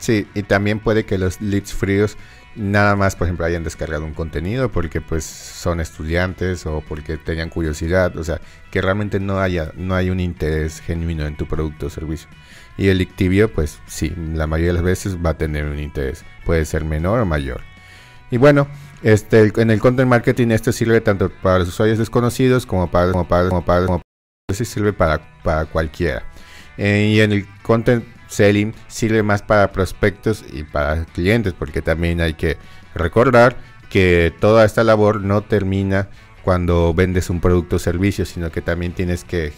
Sí, 0.00 0.26
y 0.34 0.42
también 0.42 0.80
puede 0.80 1.04
que 1.06 1.16
los 1.16 1.40
leads 1.40 1.72
fríos 1.72 2.16
nada 2.56 2.96
más, 2.96 3.16
por 3.16 3.26
ejemplo, 3.26 3.46
hayan 3.46 3.64
descargado 3.64 4.04
un 4.04 4.14
contenido 4.14 4.70
porque 4.70 5.00
pues 5.00 5.24
son 5.24 5.80
estudiantes 5.80 6.66
o 6.66 6.82
porque 6.86 7.16
tenían 7.16 7.48
curiosidad, 7.50 8.16
o 8.16 8.24
sea, 8.24 8.40
que 8.70 8.80
realmente 8.82 9.20
no 9.20 9.38
haya 9.40 9.72
no 9.76 9.94
hay 9.94 10.10
un 10.10 10.20
interés 10.20 10.80
genuino 10.80 11.26
en 11.26 11.36
tu 11.36 11.46
producto 11.46 11.86
o 11.86 11.90
servicio. 11.90 12.28
Y 12.76 12.88
el 12.88 13.06
pues 13.54 13.80
sí, 13.86 14.14
la 14.34 14.46
mayoría 14.46 14.68
de 14.68 14.74
las 14.74 14.82
veces 14.82 15.16
va 15.24 15.30
a 15.30 15.38
tener 15.38 15.66
un 15.66 15.78
interés, 15.78 16.24
puede 16.44 16.64
ser 16.64 16.84
menor 16.84 17.20
o 17.20 17.26
mayor. 17.26 17.60
Y 18.30 18.38
bueno, 18.38 18.66
este 19.02 19.52
en 19.56 19.70
el 19.70 19.80
content 19.80 20.08
marketing 20.08 20.48
esto 20.48 20.72
sirve 20.72 21.00
tanto 21.00 21.30
para 21.42 21.58
los 21.60 21.68
usuarios 21.68 21.98
desconocidos 21.98 22.64
como 22.66 22.90
para 22.90 23.12
como 23.12 23.28
para 23.28 23.48
como 23.48 23.64
para, 23.64 23.86
como 23.86 23.98
para- 24.48 24.64
sirve 24.64 24.92
para 24.92 25.20
para 25.42 25.66
cualquiera. 25.66 26.22
Eh, 26.78 27.10
y 27.14 27.20
en 27.20 27.32
el 27.32 27.46
content 27.62 28.04
selling 28.32 28.74
sirve 28.88 29.22
más 29.22 29.42
para 29.42 29.72
prospectos 29.72 30.44
y 30.52 30.64
para 30.64 31.04
clientes, 31.04 31.52
porque 31.52 31.82
también 31.82 32.20
hay 32.20 32.34
que 32.34 32.56
recordar 32.94 33.56
que 33.90 34.32
toda 34.40 34.64
esta 34.64 34.84
labor 34.84 35.20
no 35.20 35.42
termina 35.42 36.08
cuando 36.42 36.92
vendes 36.94 37.30
un 37.30 37.40
producto 37.40 37.76
o 37.76 37.78
servicio, 37.78 38.24
sino 38.24 38.50
que 38.50 38.62
también 38.62 38.92
tienes 38.92 39.24
que, 39.24 39.52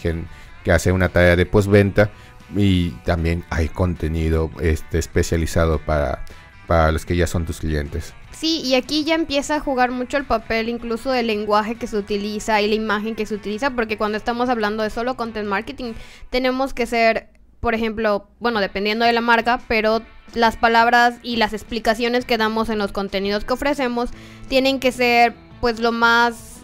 que 0.64 0.72
hacer 0.72 0.92
una 0.92 1.08
tarea 1.08 1.36
de 1.36 1.46
postventa 1.46 2.10
y 2.54 2.90
también 3.04 3.44
hay 3.50 3.68
contenido 3.68 4.50
este, 4.60 4.98
especializado 4.98 5.78
para, 5.78 6.24
para 6.66 6.92
los 6.92 7.04
que 7.04 7.16
ya 7.16 7.26
son 7.26 7.44
tus 7.46 7.60
clientes. 7.60 8.12
Sí, 8.32 8.60
y 8.64 8.74
aquí 8.74 9.04
ya 9.04 9.14
empieza 9.14 9.56
a 9.56 9.60
jugar 9.60 9.90
mucho 9.90 10.16
el 10.16 10.24
papel 10.24 10.68
incluso 10.68 11.10
del 11.10 11.28
lenguaje 11.28 11.76
que 11.76 11.86
se 11.86 11.96
utiliza 11.96 12.60
y 12.60 12.68
la 12.68 12.74
imagen 12.74 13.14
que 13.14 13.26
se 13.26 13.34
utiliza, 13.34 13.70
porque 13.70 13.96
cuando 13.96 14.18
estamos 14.18 14.48
hablando 14.48 14.82
de 14.82 14.90
solo 14.90 15.16
content 15.16 15.48
marketing, 15.48 15.94
tenemos 16.30 16.74
que 16.74 16.86
ser, 16.86 17.28
por 17.64 17.75
ejemplo, 17.75 18.26
bueno, 18.40 18.61
dependiendo 18.61 19.06
de 19.06 19.14
la 19.14 19.23
marca, 19.23 19.59
pero 19.68 20.02
las 20.35 20.59
palabras 20.59 21.14
y 21.23 21.37
las 21.37 21.54
explicaciones 21.54 22.26
que 22.26 22.37
damos 22.37 22.68
en 22.68 22.76
los 22.76 22.92
contenidos 22.92 23.47
que 23.47 23.54
ofrecemos 23.54 24.11
tienen 24.49 24.80
que 24.80 24.92
ser 24.92 25.33
pues 25.62 25.80
lo 25.80 25.90
más 25.90 26.59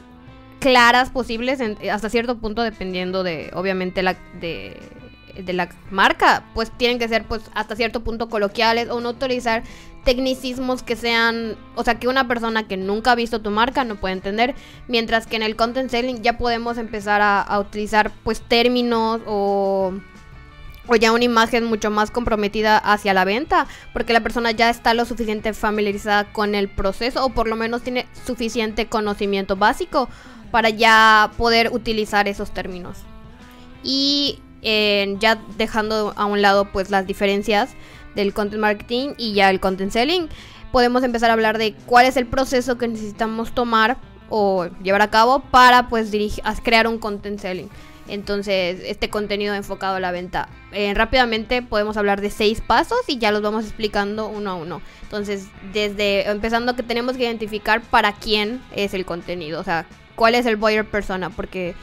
claras 0.58 1.08
posibles 1.08 1.58
hasta 1.90 2.10
cierto 2.10 2.36
punto 2.36 2.60
dependiendo 2.60 3.22
de 3.22 3.50
obviamente 3.54 4.02
la 4.02 4.18
de, 4.42 4.76
de 5.42 5.52
la 5.54 5.70
marca. 5.90 6.44
Pues 6.52 6.70
tienen 6.70 6.98
que 6.98 7.08
ser 7.08 7.24
pues 7.24 7.40
hasta 7.54 7.76
cierto 7.76 8.04
punto 8.04 8.28
coloquiales 8.28 8.90
o 8.90 9.00
no 9.00 9.08
utilizar 9.08 9.62
tecnicismos 10.04 10.82
que 10.82 10.96
sean 10.96 11.56
o 11.76 11.82
sea 11.82 11.98
que 11.98 12.08
una 12.08 12.28
persona 12.28 12.68
que 12.68 12.76
nunca 12.76 13.12
ha 13.12 13.14
visto 13.14 13.40
tu 13.40 13.50
marca 13.50 13.84
no 13.84 13.96
puede 13.96 14.12
entender 14.12 14.54
mientras 14.86 15.26
que 15.26 15.36
en 15.36 15.42
el 15.42 15.56
content 15.56 15.90
selling 15.90 16.20
ya 16.22 16.36
podemos 16.36 16.76
empezar 16.76 17.22
a, 17.22 17.40
a 17.40 17.58
utilizar 17.58 18.10
pues 18.22 18.40
términos 18.40 19.20
o 19.26 19.92
o 20.86 20.96
ya 20.96 21.12
una 21.12 21.24
imagen 21.24 21.64
mucho 21.64 21.90
más 21.90 22.10
comprometida 22.10 22.78
hacia 22.78 23.14
la 23.14 23.24
venta, 23.24 23.66
porque 23.92 24.12
la 24.12 24.20
persona 24.20 24.50
ya 24.50 24.70
está 24.70 24.94
lo 24.94 25.04
suficiente 25.04 25.52
familiarizada 25.52 26.32
con 26.32 26.54
el 26.54 26.68
proceso 26.68 27.24
o 27.24 27.30
por 27.30 27.48
lo 27.48 27.56
menos 27.56 27.82
tiene 27.82 28.06
suficiente 28.26 28.86
conocimiento 28.86 29.56
básico 29.56 30.08
para 30.50 30.70
ya 30.70 31.30
poder 31.36 31.70
utilizar 31.72 32.28
esos 32.28 32.52
términos. 32.52 32.98
Y 33.82 34.40
eh, 34.62 35.16
ya 35.20 35.40
dejando 35.56 36.12
a 36.16 36.26
un 36.26 36.42
lado 36.42 36.66
pues 36.66 36.90
las 36.90 37.06
diferencias 37.06 37.70
del 38.14 38.34
content 38.34 38.60
marketing 38.60 39.10
y 39.16 39.34
ya 39.34 39.50
el 39.50 39.60
content 39.60 39.92
selling, 39.92 40.28
podemos 40.72 41.02
empezar 41.02 41.30
a 41.30 41.34
hablar 41.34 41.58
de 41.58 41.74
cuál 41.86 42.06
es 42.06 42.16
el 42.16 42.26
proceso 42.26 42.78
que 42.78 42.88
necesitamos 42.88 43.52
tomar 43.52 43.96
o 44.28 44.68
llevar 44.82 45.02
a 45.02 45.10
cabo 45.10 45.40
para 45.40 45.88
pues 45.88 46.10
crear 46.62 46.86
un 46.86 46.98
content 46.98 47.40
selling. 47.40 47.68
Entonces, 48.10 48.80
este 48.84 49.08
contenido 49.08 49.54
enfocado 49.54 49.96
a 49.96 50.00
la 50.00 50.12
venta. 50.12 50.48
Eh, 50.72 50.92
rápidamente 50.94 51.62
podemos 51.62 51.96
hablar 51.96 52.20
de 52.20 52.30
seis 52.30 52.60
pasos 52.60 52.98
y 53.06 53.18
ya 53.18 53.30
los 53.32 53.42
vamos 53.42 53.64
explicando 53.64 54.28
uno 54.28 54.50
a 54.50 54.54
uno. 54.54 54.82
Entonces, 55.02 55.48
desde 55.72 56.28
empezando 56.28 56.76
que 56.76 56.82
tenemos 56.82 57.16
que 57.16 57.22
identificar 57.22 57.80
para 57.80 58.12
quién 58.12 58.60
es 58.74 58.94
el 58.94 59.04
contenido, 59.04 59.60
o 59.60 59.64
sea, 59.64 59.86
cuál 60.16 60.34
es 60.34 60.46
el 60.46 60.56
buyer 60.56 60.84
persona, 60.84 61.30
porque 61.30 61.74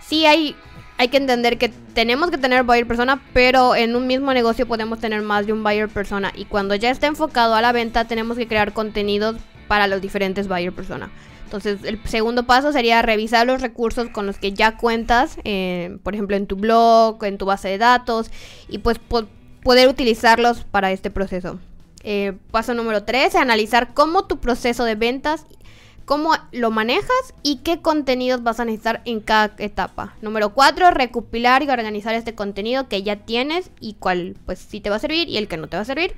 sí 0.00 0.26
hay 0.26 0.56
hay 1.00 1.08
que 1.08 1.16
entender 1.16 1.56
que 1.56 1.70
tenemos 1.94 2.30
que 2.30 2.36
tener 2.36 2.62
buyer 2.62 2.86
persona, 2.86 3.22
pero 3.32 3.74
en 3.74 3.96
un 3.96 4.06
mismo 4.06 4.34
negocio 4.34 4.66
podemos 4.66 4.98
tener 4.98 5.22
más 5.22 5.46
de 5.46 5.54
un 5.54 5.62
buyer 5.62 5.88
persona 5.88 6.30
y 6.36 6.44
cuando 6.44 6.74
ya 6.74 6.90
está 6.90 7.06
enfocado 7.06 7.54
a 7.54 7.62
la 7.62 7.72
venta 7.72 8.04
tenemos 8.04 8.36
que 8.36 8.46
crear 8.46 8.74
contenidos 8.74 9.36
para 9.66 9.86
los 9.86 10.02
diferentes 10.02 10.46
buyer 10.46 10.72
persona. 10.72 11.10
Entonces, 11.50 11.80
el 11.82 12.00
segundo 12.06 12.44
paso 12.46 12.70
sería 12.70 13.02
revisar 13.02 13.44
los 13.44 13.60
recursos 13.60 14.08
con 14.10 14.24
los 14.24 14.38
que 14.38 14.52
ya 14.52 14.76
cuentas, 14.76 15.36
eh, 15.42 15.98
por 16.04 16.14
ejemplo, 16.14 16.36
en 16.36 16.46
tu 16.46 16.54
blog, 16.54 17.24
en 17.24 17.38
tu 17.38 17.44
base 17.44 17.66
de 17.68 17.76
datos, 17.76 18.30
y 18.68 18.78
pues 18.78 19.00
po- 19.00 19.26
poder 19.64 19.88
utilizarlos 19.88 20.62
para 20.62 20.92
este 20.92 21.10
proceso. 21.10 21.58
Eh, 22.04 22.34
paso 22.52 22.72
número 22.74 23.02
3, 23.02 23.34
analizar 23.34 23.94
cómo 23.94 24.26
tu 24.26 24.38
proceso 24.38 24.84
de 24.84 24.94
ventas, 24.94 25.44
cómo 26.04 26.34
lo 26.52 26.70
manejas 26.70 27.34
y 27.42 27.56
qué 27.56 27.82
contenidos 27.82 28.44
vas 28.44 28.60
a 28.60 28.64
necesitar 28.64 29.02
en 29.04 29.18
cada 29.18 29.52
etapa. 29.58 30.14
Número 30.22 30.50
4, 30.54 30.92
recopilar 30.92 31.64
y 31.64 31.68
organizar 31.68 32.14
este 32.14 32.36
contenido 32.36 32.86
que 32.88 33.02
ya 33.02 33.16
tienes 33.16 33.72
y 33.80 33.94
cuál 33.94 34.36
pues 34.46 34.60
sí 34.60 34.80
te 34.80 34.88
va 34.88 34.96
a 34.96 35.00
servir 35.00 35.28
y 35.28 35.36
el 35.36 35.48
que 35.48 35.56
no 35.56 35.66
te 35.66 35.76
va 35.76 35.82
a 35.82 35.84
servir. 35.86 36.14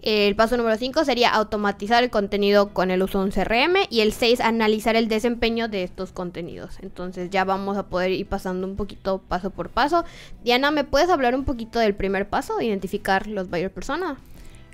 El 0.00 0.36
paso 0.36 0.56
número 0.56 0.76
5 0.76 1.04
sería 1.04 1.30
automatizar 1.30 2.04
el 2.04 2.10
contenido 2.10 2.72
con 2.72 2.92
el 2.92 3.02
uso 3.02 3.18
de 3.18 3.24
un 3.24 3.30
CRM 3.32 3.86
y 3.90 4.00
el 4.00 4.12
6 4.12 4.40
analizar 4.40 4.94
el 4.94 5.08
desempeño 5.08 5.66
de 5.66 5.82
estos 5.82 6.12
contenidos. 6.12 6.78
Entonces 6.82 7.30
ya 7.30 7.44
vamos 7.44 7.76
a 7.76 7.86
poder 7.86 8.12
ir 8.12 8.26
pasando 8.26 8.66
un 8.66 8.76
poquito 8.76 9.18
paso 9.18 9.50
por 9.50 9.70
paso. 9.70 10.04
Diana, 10.44 10.70
¿me 10.70 10.84
puedes 10.84 11.10
hablar 11.10 11.34
un 11.34 11.44
poquito 11.44 11.80
del 11.80 11.96
primer 11.96 12.28
paso, 12.28 12.60
identificar 12.60 13.26
los 13.26 13.50
buyer 13.50 13.72
persona? 13.72 14.18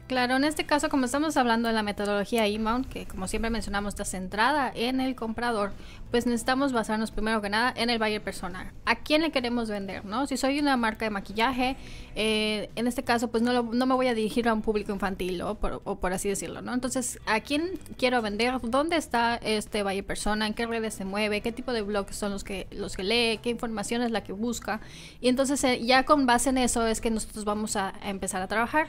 Claro, 0.06 0.36
en 0.36 0.44
este 0.44 0.66
caso, 0.66 0.90
como 0.90 1.06
estamos 1.06 1.34
hablando 1.38 1.66
de 1.66 1.72
la 1.74 1.82
metodología 1.82 2.46
inbound, 2.46 2.86
que 2.90 3.06
como 3.06 3.26
siempre 3.26 3.48
mencionamos 3.50 3.94
está 3.94 4.04
centrada 4.04 4.70
en 4.74 5.00
el 5.00 5.14
comprador, 5.14 5.72
pues 6.10 6.26
necesitamos 6.26 6.74
basarnos 6.74 7.10
primero 7.10 7.40
que 7.40 7.48
nada 7.48 7.72
en 7.74 7.88
el 7.88 7.98
buyer 7.98 8.22
persona. 8.22 8.74
¿A 8.84 8.96
quién 8.96 9.22
le 9.22 9.30
queremos 9.32 9.70
vender? 9.70 10.04
¿no? 10.04 10.26
Si 10.26 10.36
soy 10.36 10.60
una 10.60 10.76
marca 10.76 11.06
de 11.06 11.10
maquillaje, 11.10 11.76
eh, 12.16 12.68
en 12.76 12.86
este 12.86 13.02
caso, 13.02 13.28
pues 13.30 13.42
no, 13.42 13.54
lo- 13.54 13.62
no 13.62 13.86
me 13.86 13.94
voy 13.94 14.08
a 14.08 14.14
dirigir 14.14 14.46
a 14.46 14.52
un 14.52 14.60
público 14.60 14.92
infantil 14.92 15.40
o 15.40 15.54
por, 15.54 16.12
así 16.12 16.28
decirlo, 16.28 16.60
¿no? 16.60 16.74
Entonces, 16.74 17.18
¿a 17.24 17.40
quién 17.40 17.70
quiero 17.96 18.20
vender? 18.20 18.60
¿Dónde 18.62 18.96
está 18.96 19.36
este 19.36 19.82
buyer 19.82 20.04
persona? 20.04 20.46
¿En 20.46 20.52
qué 20.52 20.66
redes 20.66 20.92
se 20.92 21.06
mueve? 21.06 21.40
¿Qué 21.40 21.50
tipo 21.50 21.72
de 21.72 21.80
blogs 21.80 22.14
son 22.14 22.30
los 22.30 22.44
que, 22.44 22.66
los 22.72 22.98
lee? 22.98 23.40
¿Qué 23.42 23.48
información 23.48 24.02
es 24.02 24.10
la 24.10 24.22
que 24.22 24.34
busca? 24.34 24.82
Y 25.22 25.28
entonces, 25.28 25.64
eh, 25.64 25.80
ya 25.82 26.04
con 26.04 26.26
base 26.26 26.50
en 26.50 26.58
eso 26.58 26.86
es 26.86 27.00
que 27.00 27.10
nosotros 27.10 27.46
vamos 27.46 27.74
a 27.76 27.94
empezar 28.04 28.42
a 28.42 28.48
trabajar. 28.48 28.88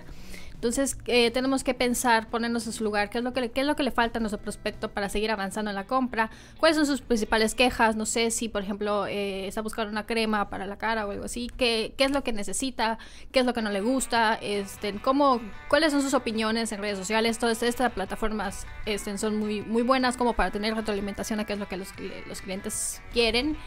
Entonces 0.56 0.98
eh, 1.06 1.32
tenemos 1.32 1.64
que 1.64 1.74
pensar, 1.74 2.28
ponernos 2.30 2.66
en 2.66 2.74
su 2.74 2.84
lugar, 2.84 3.10
qué 3.10 3.20
es, 3.20 3.24
lo 3.24 3.34
que 3.34 3.42
le, 3.42 3.52
qué 3.52 3.62
es 3.62 3.68
lo 3.68 3.76
que 3.76 3.84
le 3.84 3.92
falta 3.92 4.20
a 4.20 4.22
nuestro 4.22 4.42
prospecto 4.42 4.90
para 4.90 5.10
seguir 5.10 5.30
avanzando 5.32 5.70
en 5.70 5.76
la 5.76 5.86
compra, 5.86 6.32
cuáles 6.58 6.78
son 6.78 6.86
sus 6.86 7.02
principales 7.02 7.54
quejas, 7.56 7.96
no 7.96 8.06
sé 8.06 8.32
si 8.32 8.50
por 8.50 8.64
ejemplo 8.64 9.06
eh, 9.06 9.48
está 9.48 9.62
buscando 9.62 9.92
una 9.92 10.06
crema 10.06 10.50
para 10.50 10.66
la 10.66 10.78
cara 10.78 11.06
o 11.06 11.12
algo 11.12 11.26
así, 11.26 11.52
qué, 11.58 11.94
qué 11.98 12.06
es 12.06 12.12
lo 12.12 12.24
que 12.24 12.34
necesita, 12.34 12.98
qué 13.32 13.40
es 13.42 13.46
lo 13.46 13.54
que 13.54 13.62
no 13.62 13.70
le 13.70 13.82
gusta, 13.82 14.36
este, 14.42 14.94
cómo, 15.02 15.40
cuáles 15.68 15.92
son 15.92 16.02
sus 16.02 16.14
opiniones 16.14 16.72
en 16.72 16.80
redes 16.80 16.98
sociales, 16.98 17.38
todas 17.38 17.62
estas 17.62 17.92
plataformas 17.92 18.66
este, 18.86 19.16
son 19.18 19.38
muy, 19.38 19.62
muy 19.62 19.84
buenas 19.84 20.18
como 20.18 20.34
para 20.34 20.52
tener 20.52 20.74
retroalimentación 20.74 21.40
a 21.40 21.46
qué 21.46 21.54
es 21.54 21.60
lo 21.60 21.68
que 21.68 21.78
los, 21.78 21.90
los 22.28 22.42
clientes 22.42 23.02
quieren 23.14 23.58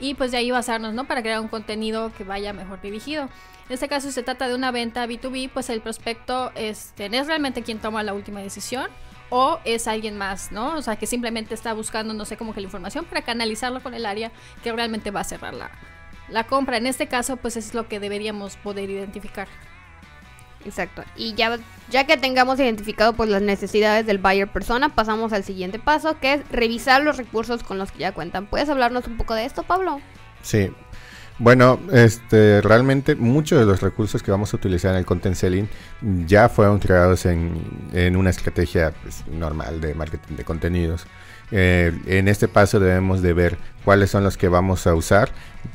y 0.00 0.14
pues 0.14 0.30
de 0.30 0.38
ahí 0.38 0.50
basarnos, 0.50 0.94
¿no? 0.94 1.06
Para 1.06 1.22
crear 1.22 1.40
un 1.40 1.48
contenido 1.48 2.12
que 2.16 2.24
vaya 2.24 2.52
mejor 2.52 2.80
dirigido. 2.80 3.24
En 3.68 3.74
este 3.74 3.88
caso 3.88 4.08
si 4.08 4.12
se 4.12 4.22
trata 4.22 4.48
de 4.48 4.54
una 4.54 4.70
venta 4.70 5.06
B2B, 5.06 5.50
pues 5.52 5.70
el 5.70 5.80
prospecto 5.80 6.52
este, 6.54 7.06
es 7.06 7.26
realmente 7.26 7.62
quien 7.62 7.78
toma 7.78 8.02
la 8.02 8.14
última 8.14 8.40
decisión 8.40 8.88
o 9.30 9.58
es 9.64 9.88
alguien 9.88 10.18
más, 10.18 10.52
¿no? 10.52 10.74
O 10.76 10.82
sea, 10.82 10.96
que 10.96 11.06
simplemente 11.06 11.54
está 11.54 11.72
buscando, 11.72 12.12
no 12.12 12.24
sé, 12.24 12.36
como 12.36 12.52
que 12.52 12.60
la 12.60 12.66
información 12.66 13.06
para 13.06 13.22
canalizarlo 13.22 13.82
con 13.82 13.94
el 13.94 14.04
área 14.04 14.30
que 14.62 14.72
realmente 14.72 15.10
va 15.10 15.20
a 15.20 15.24
cerrar 15.24 15.54
la, 15.54 15.70
la 16.28 16.44
compra. 16.44 16.76
En 16.76 16.86
este 16.86 17.06
caso, 17.06 17.38
pues 17.38 17.56
es 17.56 17.72
lo 17.72 17.88
que 17.88 17.98
deberíamos 17.98 18.56
poder 18.56 18.90
identificar. 18.90 19.48
Exacto. 20.64 21.02
Y 21.16 21.34
ya, 21.34 21.58
ya 21.90 22.06
que 22.06 22.16
tengamos 22.16 22.58
identificado 22.60 23.12
pues 23.12 23.28
las 23.28 23.42
necesidades 23.42 24.06
del 24.06 24.18
buyer 24.18 24.48
persona, 24.48 24.94
pasamos 24.94 25.32
al 25.32 25.44
siguiente 25.44 25.78
paso, 25.78 26.18
que 26.20 26.34
es 26.34 26.48
revisar 26.50 27.02
los 27.02 27.16
recursos 27.16 27.62
con 27.62 27.78
los 27.78 27.92
que 27.92 28.00
ya 28.00 28.12
cuentan. 28.12 28.46
¿Puedes 28.46 28.68
hablarnos 28.68 29.06
un 29.06 29.16
poco 29.16 29.34
de 29.34 29.44
esto, 29.44 29.62
Pablo? 29.62 30.00
Sí. 30.42 30.70
Bueno, 31.38 31.80
este, 31.92 32.60
realmente 32.60 33.16
muchos 33.16 33.58
de 33.58 33.66
los 33.66 33.80
recursos 33.80 34.22
que 34.22 34.30
vamos 34.30 34.52
a 34.52 34.56
utilizar 34.56 34.92
en 34.92 34.98
el 34.98 35.06
content 35.06 35.34
selling 35.34 35.68
ya 36.26 36.48
fueron 36.48 36.78
creados 36.78 37.26
en, 37.26 37.60
en 37.92 38.16
una 38.16 38.30
estrategia 38.30 38.92
pues, 39.02 39.26
normal 39.26 39.80
de 39.80 39.94
marketing 39.94 40.36
de 40.36 40.44
contenidos. 40.44 41.06
Eh, 41.50 41.92
en 42.06 42.28
este 42.28 42.48
paso 42.48 42.80
debemos 42.80 43.20
de 43.20 43.32
ver 43.34 43.58
cuáles 43.84 44.10
son 44.10 44.24
los 44.24 44.36
que 44.36 44.48
vamos 44.48 44.86
a 44.86 44.94
usar 44.94 45.30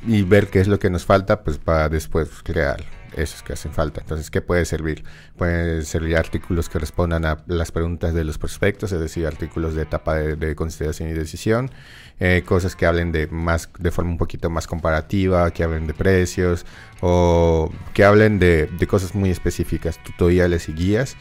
y 0.05 0.23
ver 0.23 0.47
qué 0.47 0.59
es 0.59 0.67
lo 0.67 0.79
que 0.79 0.89
nos 0.89 1.05
falta 1.05 1.43
pues 1.43 1.59
para 1.59 1.87
después 1.87 2.29
crear 2.43 2.83
esos 3.17 3.43
que 3.43 3.53
hacen 3.53 3.71
falta. 3.71 4.01
Entonces, 4.01 4.31
¿qué 4.31 4.41
puede 4.41 4.65
servir? 4.65 5.03
Pueden 5.37 5.83
servir 5.83 6.17
artículos 6.17 6.69
que 6.69 6.79
respondan 6.79 7.25
a 7.25 7.43
las 7.47 7.71
preguntas 7.71 8.13
de 8.13 8.23
los 8.23 8.37
prospectos, 8.37 8.91
es 8.91 8.99
decir, 8.99 9.25
artículos 9.25 9.75
de 9.75 9.83
etapa 9.83 10.15
de, 10.15 10.55
consideración 10.55 11.09
y 11.09 11.13
decisión, 11.13 11.71
eh, 12.19 12.43
cosas 12.45 12.75
que 12.75 12.85
hablen 12.85 13.11
de 13.11 13.27
más, 13.27 13.69
de 13.79 13.91
forma 13.91 14.11
un 14.11 14.17
poquito 14.17 14.49
más 14.49 14.67
comparativa, 14.67 15.51
que 15.51 15.63
hablen 15.63 15.87
de 15.87 15.93
precios 15.93 16.65
o 17.01 17.71
que 17.93 18.03
hablen 18.03 18.39
de, 18.39 18.67
de 18.67 18.87
cosas 18.87 19.15
muy 19.15 19.29
específicas, 19.29 20.01
tutoriales 20.03 20.69
y 20.69 20.73
guías. 20.73 21.15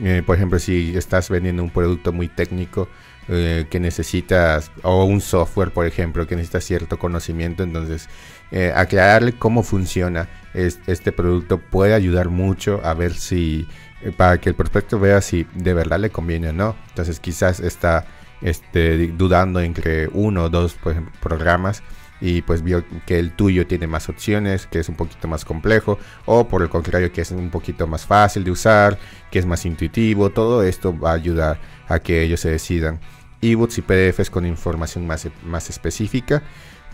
Eh, 0.00 0.22
por 0.24 0.36
ejemplo, 0.36 0.58
si 0.58 0.96
estás 0.96 1.28
vendiendo 1.28 1.62
un 1.62 1.70
producto 1.70 2.12
muy 2.12 2.28
técnico, 2.28 2.88
eh, 3.30 3.66
que 3.68 3.78
necesitas, 3.78 4.70
o 4.82 5.04
un 5.04 5.20
software, 5.20 5.70
por 5.70 5.86
ejemplo, 5.86 6.26
que 6.26 6.34
necesita 6.34 6.62
cierto 6.62 6.98
conocimiento, 6.98 7.62
entonces 7.62 8.08
eh, 8.50 8.72
aclararle 8.74 9.32
cómo 9.34 9.62
funciona 9.62 10.28
este 10.54 11.12
producto. 11.12 11.58
Puede 11.58 11.94
ayudar 11.94 12.28
mucho 12.30 12.80
a 12.82 12.94
ver 12.94 13.14
si, 13.14 13.66
eh, 14.02 14.12
para 14.16 14.38
que 14.38 14.48
el 14.48 14.54
prospecto 14.54 14.98
vea 14.98 15.20
si 15.20 15.46
de 15.54 15.74
verdad 15.74 15.98
le 15.98 16.10
conviene 16.10 16.48
o 16.48 16.52
no. 16.52 16.76
Entonces 16.88 17.20
quizás 17.20 17.60
está 17.60 18.06
este, 18.40 19.08
dudando 19.08 19.60
entre 19.60 20.08
uno 20.08 20.44
o 20.44 20.48
dos 20.48 20.76
programas 21.20 21.82
y 22.20 22.42
pues 22.42 22.62
vio 22.62 22.84
que 23.06 23.18
el 23.18 23.32
tuyo 23.32 23.66
tiene 23.66 23.86
más 23.86 24.08
opciones, 24.08 24.66
que 24.66 24.80
es 24.80 24.88
un 24.88 24.96
poquito 24.96 25.28
más 25.28 25.44
complejo, 25.44 25.98
o 26.24 26.48
por 26.48 26.62
el 26.62 26.68
contrario 26.68 27.12
que 27.12 27.20
es 27.20 27.30
un 27.30 27.50
poquito 27.50 27.86
más 27.86 28.06
fácil 28.06 28.44
de 28.44 28.50
usar, 28.50 28.98
que 29.30 29.38
es 29.38 29.46
más 29.46 29.64
intuitivo, 29.64 30.30
todo 30.30 30.62
esto 30.62 30.98
va 30.98 31.12
a 31.12 31.14
ayudar 31.14 31.60
a 31.86 32.00
que 32.00 32.22
ellos 32.22 32.40
se 32.40 32.50
decidan. 32.50 32.98
Ebooks 33.40 33.78
y 33.78 33.82
PDFs 33.82 34.30
con 34.30 34.46
información 34.46 35.06
más, 35.06 35.28
más 35.44 35.70
específica, 35.70 36.42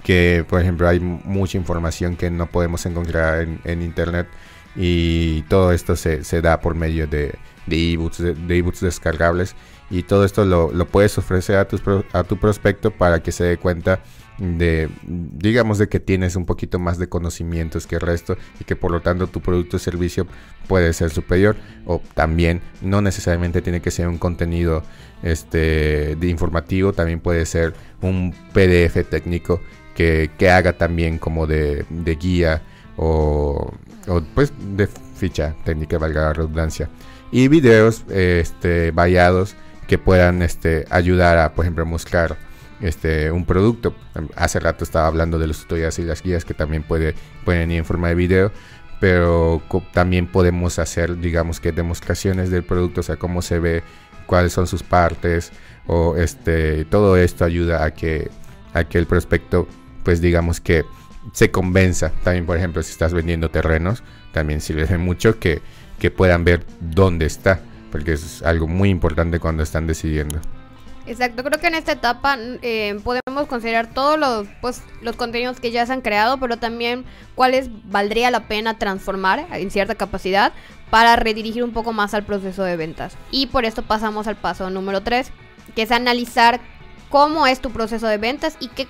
que 0.04 0.44
por 0.48 0.60
ejemplo 0.60 0.86
hay 0.86 1.00
mucha 1.00 1.58
información 1.58 2.14
que 2.14 2.30
no 2.30 2.46
podemos 2.46 2.86
encontrar 2.86 3.48
en, 3.64 3.82
internet 3.82 4.28
y 4.76 5.42
todo 5.42 5.72
esto 5.72 5.96
se, 5.96 6.20
da 6.42 6.60
por 6.60 6.74
medio 6.74 7.06
de, 7.06 7.34
de 7.66 7.92
ebooks, 7.92 8.18
de, 8.18 8.56
ebooks 8.58 8.80
descargables 8.80 9.56
y 9.90 10.02
todo 10.02 10.24
esto 10.24 10.44
lo, 10.44 10.86
puedes 10.86 11.16
ofrecer 11.16 11.56
a 11.56 11.66
tu, 11.66 12.04
a 12.12 12.22
tu 12.22 12.38
prospecto 12.38 12.90
para 12.90 13.22
que 13.22 13.32
se 13.32 13.44
dé 13.44 13.56
cuenta 13.56 14.00
de 14.38 14.90
digamos 15.02 15.78
de 15.78 15.88
que 15.88 16.00
tienes 16.00 16.34
un 16.34 16.44
poquito 16.44 16.78
más 16.80 16.98
de 16.98 17.08
conocimientos 17.08 17.86
que 17.86 17.94
el 17.94 18.00
resto 18.00 18.36
y 18.58 18.64
que 18.64 18.74
por 18.74 18.90
lo 18.90 19.00
tanto 19.00 19.28
tu 19.28 19.40
producto 19.40 19.76
o 19.76 19.80
servicio 19.80 20.26
puede 20.66 20.92
ser 20.92 21.10
superior 21.10 21.56
o 21.86 22.02
también 22.14 22.60
no 22.82 23.00
necesariamente 23.00 23.62
tiene 23.62 23.80
que 23.80 23.92
ser 23.92 24.08
un 24.08 24.18
contenido 24.18 24.82
este 25.22 26.16
de 26.16 26.28
informativo 26.28 26.92
también 26.92 27.20
puede 27.20 27.46
ser 27.46 27.74
un 28.02 28.34
PDF 28.52 29.08
técnico 29.08 29.60
que, 29.94 30.30
haga 30.50 30.74
también 30.74 31.18
como 31.18 31.46
de, 31.46 31.86
guía 32.20 32.62
o, 32.96 33.72
pues 34.34 34.52
de 34.76 34.86
ficha 34.86 35.54
técnica 35.64 35.98
valga 35.98 36.22
la 36.22 36.32
redundancia 36.32 36.90
y 37.30 37.48
videos 37.48 38.04
este 38.10 38.90
variados 38.90 39.56
que 39.86 39.98
puedan 39.98 40.42
este 40.42 40.84
ayudar 40.90 41.38
a 41.38 41.54
por 41.54 41.64
ejemplo 41.64 41.86
mostrar 41.86 42.36
este, 42.80 43.30
un 43.30 43.44
producto. 43.44 43.94
Hace 44.36 44.60
rato 44.60 44.84
estaba 44.84 45.06
hablando 45.06 45.38
de 45.38 45.46
los 45.46 45.60
tutoriales 45.60 45.98
y 45.98 46.02
las 46.02 46.22
guías 46.22 46.44
que 46.44 46.54
también 46.54 46.82
puede, 46.82 47.14
pueden 47.44 47.70
ir 47.70 47.78
en 47.78 47.84
forma 47.84 48.08
de 48.08 48.14
video, 48.14 48.52
pero 49.00 49.62
también 49.92 50.26
podemos 50.26 50.78
hacer, 50.78 51.18
digamos 51.18 51.60
que 51.60 51.72
demostraciones 51.72 52.50
del 52.50 52.64
producto, 52.64 53.00
o 53.00 53.04
sea, 53.04 53.16
cómo 53.16 53.42
se 53.42 53.58
ve, 53.58 53.82
cuáles 54.26 54.52
son 54.52 54.66
sus 54.66 54.82
partes, 54.82 55.52
o 55.86 56.16
este, 56.16 56.84
todo 56.86 57.16
esto 57.16 57.44
ayuda 57.44 57.84
a 57.84 57.92
que, 57.92 58.30
a 58.72 58.84
que 58.84 58.98
el 58.98 59.06
prospecto, 59.06 59.68
pues 60.04 60.20
digamos 60.20 60.60
que 60.60 60.84
se 61.32 61.50
convenza. 61.50 62.12
También, 62.22 62.46
por 62.46 62.56
ejemplo, 62.56 62.82
si 62.82 62.92
estás 62.92 63.12
vendiendo 63.12 63.50
terrenos, 63.50 64.02
también 64.32 64.60
sirve 64.60 64.98
mucho 64.98 65.38
que, 65.38 65.62
que 65.98 66.10
puedan 66.10 66.44
ver 66.44 66.64
dónde 66.80 67.26
está, 67.26 67.60
porque 67.90 68.12
es 68.12 68.42
algo 68.42 68.68
muy 68.68 68.90
importante 68.90 69.40
cuando 69.40 69.62
están 69.62 69.86
decidiendo. 69.86 70.40
Exacto, 71.06 71.44
creo 71.44 71.60
que 71.60 71.66
en 71.66 71.74
esta 71.74 71.92
etapa 71.92 72.38
eh, 72.62 72.98
podemos 73.04 73.46
considerar 73.46 73.92
todos 73.92 74.18
los, 74.18 74.46
pues, 74.62 74.82
los 75.02 75.16
contenidos 75.16 75.60
que 75.60 75.70
ya 75.70 75.84
se 75.84 75.92
han 75.92 76.00
creado, 76.00 76.38
pero 76.38 76.56
también 76.56 77.04
cuáles 77.34 77.68
valdría 77.90 78.30
la 78.30 78.48
pena 78.48 78.78
transformar 78.78 79.46
en 79.52 79.70
cierta 79.70 79.96
capacidad 79.96 80.52
para 80.88 81.16
redirigir 81.16 81.62
un 81.62 81.72
poco 81.72 81.92
más 81.92 82.14
al 82.14 82.24
proceso 82.24 82.62
de 82.62 82.76
ventas. 82.76 83.18
Y 83.30 83.48
por 83.48 83.66
esto 83.66 83.82
pasamos 83.82 84.26
al 84.28 84.36
paso 84.36 84.70
número 84.70 85.02
3, 85.02 85.30
que 85.74 85.82
es 85.82 85.90
analizar 85.90 86.60
cómo 87.14 87.46
es 87.46 87.60
tu 87.60 87.70
proceso 87.70 88.08
de 88.08 88.18
ventas 88.18 88.56
y 88.58 88.66
qué 88.66 88.88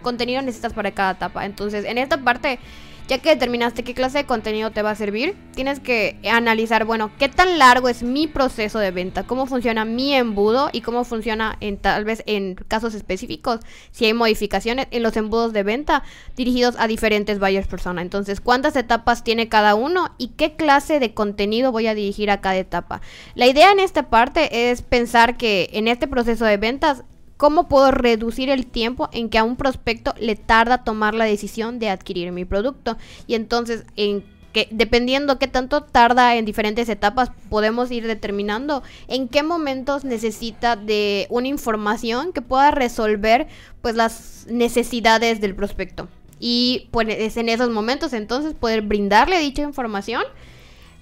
contenido 0.00 0.40
necesitas 0.40 0.72
para 0.72 0.92
cada 0.92 1.10
etapa. 1.10 1.44
Entonces, 1.44 1.84
en 1.84 1.98
esta 1.98 2.18
parte 2.18 2.60
ya 3.08 3.18
que 3.18 3.30
determinaste 3.30 3.82
qué 3.82 3.94
clase 3.94 4.18
de 4.18 4.26
contenido 4.26 4.70
te 4.70 4.80
va 4.80 4.92
a 4.92 4.94
servir, 4.94 5.34
tienes 5.56 5.80
que 5.80 6.16
analizar, 6.30 6.84
bueno, 6.84 7.10
qué 7.18 7.28
tan 7.28 7.58
largo 7.58 7.88
es 7.88 8.04
mi 8.04 8.28
proceso 8.28 8.78
de 8.78 8.92
venta, 8.92 9.24
cómo 9.24 9.46
funciona 9.46 9.84
mi 9.84 10.14
embudo 10.14 10.70
y 10.72 10.82
cómo 10.82 11.02
funciona 11.02 11.56
en 11.60 11.76
tal 11.76 12.04
vez 12.04 12.22
en 12.26 12.54
casos 12.54 12.94
específicos, 12.94 13.58
si 13.90 14.04
hay 14.04 14.14
modificaciones 14.14 14.86
en 14.92 15.02
los 15.02 15.16
embudos 15.16 15.52
de 15.52 15.64
venta 15.64 16.04
dirigidos 16.36 16.76
a 16.78 16.86
diferentes 16.86 17.40
buyers 17.40 17.66
persona. 17.66 18.02
Entonces, 18.02 18.40
¿cuántas 18.40 18.76
etapas 18.76 19.24
tiene 19.24 19.48
cada 19.48 19.74
uno 19.74 20.14
y 20.16 20.28
qué 20.28 20.54
clase 20.54 21.00
de 21.00 21.12
contenido 21.12 21.72
voy 21.72 21.88
a 21.88 21.94
dirigir 21.96 22.30
a 22.30 22.40
cada 22.40 22.56
etapa? 22.56 23.00
La 23.34 23.48
idea 23.48 23.72
en 23.72 23.80
esta 23.80 24.10
parte 24.10 24.70
es 24.70 24.80
pensar 24.82 25.36
que 25.36 25.70
en 25.72 25.88
este 25.88 26.06
proceso 26.06 26.44
de 26.44 26.56
ventas 26.56 27.02
¿Cómo 27.36 27.68
puedo 27.68 27.90
reducir 27.90 28.48
el 28.48 28.66
tiempo 28.66 29.08
en 29.12 29.28
que 29.28 29.38
a 29.38 29.44
un 29.44 29.56
prospecto 29.56 30.14
le 30.20 30.36
tarda 30.36 30.84
tomar 30.84 31.14
la 31.14 31.24
decisión 31.24 31.78
de 31.78 31.90
adquirir 31.90 32.30
mi 32.30 32.44
producto? 32.44 32.96
Y 33.26 33.34
entonces, 33.34 33.84
en 33.96 34.24
que 34.54 34.68
dependiendo 34.70 35.38
qué 35.38 35.48
tanto 35.48 35.82
tarda 35.82 36.36
en 36.36 36.44
diferentes 36.44 36.88
etapas, 36.88 37.30
podemos 37.50 37.90
ir 37.90 38.06
determinando 38.06 38.84
en 39.08 39.28
qué 39.28 39.42
momentos 39.42 40.04
necesita 40.04 40.76
de 40.76 41.26
una 41.28 41.48
información 41.48 42.32
que 42.32 42.40
pueda 42.40 42.70
resolver 42.70 43.48
pues 43.82 43.96
las 43.96 44.46
necesidades 44.48 45.40
del 45.40 45.56
prospecto. 45.56 46.08
Y 46.38 46.88
pues 46.92 47.08
es 47.10 47.36
en 47.36 47.48
esos 47.48 47.70
momentos 47.70 48.12
entonces 48.12 48.54
poder 48.54 48.82
brindarle 48.82 49.38
dicha 49.40 49.62
información 49.62 50.22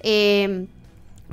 eh, 0.01 0.66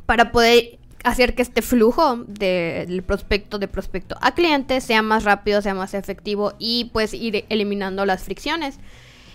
para 0.06 0.32
poder 0.32 0.79
hacer 1.10 1.36
que 1.36 1.42
este 1.42 1.62
flujo 1.62 2.18
del 2.28 3.04
prospecto 3.04 3.60
de 3.60 3.68
prospecto 3.68 4.16
a 4.22 4.34
cliente 4.34 4.82
sea 4.82 5.02
más 5.02 5.24
rápido, 5.24 5.62
sea 5.62 5.74
más 5.74 5.94
efectivo 5.94 6.54
y 6.60 6.90
pues 6.94 7.14
ir 7.14 7.46
eliminando 7.50 8.06
las 8.06 8.24
fricciones. 8.24 8.80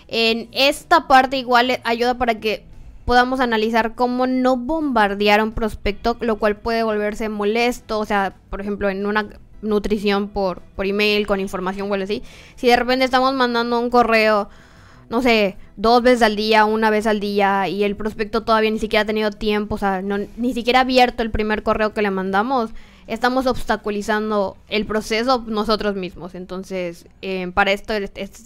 En 0.07 0.49
esta 0.51 1.07
parte 1.07 1.37
igual 1.37 1.79
ayuda 1.83 2.17
para 2.17 2.39
que 2.39 2.65
podamos 3.05 3.39
analizar 3.39 3.95
cómo 3.95 4.27
no 4.27 4.57
bombardear 4.57 5.39
a 5.39 5.43
un 5.43 5.51
prospecto, 5.51 6.17
lo 6.19 6.37
cual 6.37 6.57
puede 6.57 6.83
volverse 6.83 7.29
molesto, 7.29 7.99
o 7.99 8.05
sea, 8.05 8.35
por 8.49 8.61
ejemplo, 8.61 8.89
en 8.89 9.05
una 9.05 9.29
nutrición 9.61 10.29
por, 10.29 10.61
por 10.75 10.85
email 10.85 11.27
con 11.27 11.39
información 11.39 11.89
o 11.89 11.93
algo 11.93 12.03
así. 12.03 12.23
Si 12.55 12.67
de 12.67 12.75
repente 12.75 13.05
estamos 13.05 13.33
mandando 13.33 13.79
un 13.79 13.89
correo 13.89 14.49
no 15.09 15.21
sé, 15.21 15.57
dos 15.77 16.01
veces 16.01 16.21
al 16.21 16.35
día, 16.35 16.65
una 16.65 16.89
vez 16.89 17.07
al 17.07 17.19
día, 17.19 17.67
y 17.67 17.83
el 17.83 17.95
prospecto 17.95 18.43
todavía 18.43 18.71
ni 18.71 18.79
siquiera 18.79 19.03
ha 19.03 19.05
tenido 19.05 19.31
tiempo, 19.31 19.75
o 19.75 19.77
sea, 19.77 20.01
ni 20.01 20.53
siquiera 20.53 20.79
ha 20.79 20.81
abierto 20.81 21.23
el 21.23 21.31
primer 21.31 21.63
correo 21.63 21.93
que 21.93 22.01
le 22.01 22.11
mandamos, 22.11 22.71
estamos 23.07 23.45
obstaculizando 23.45 24.57
el 24.67 24.85
proceso 24.85 25.43
nosotros 25.47 25.95
mismos. 25.95 26.35
Entonces, 26.35 27.07
eh, 27.21 27.51
para 27.53 27.71
esto, 27.71 27.93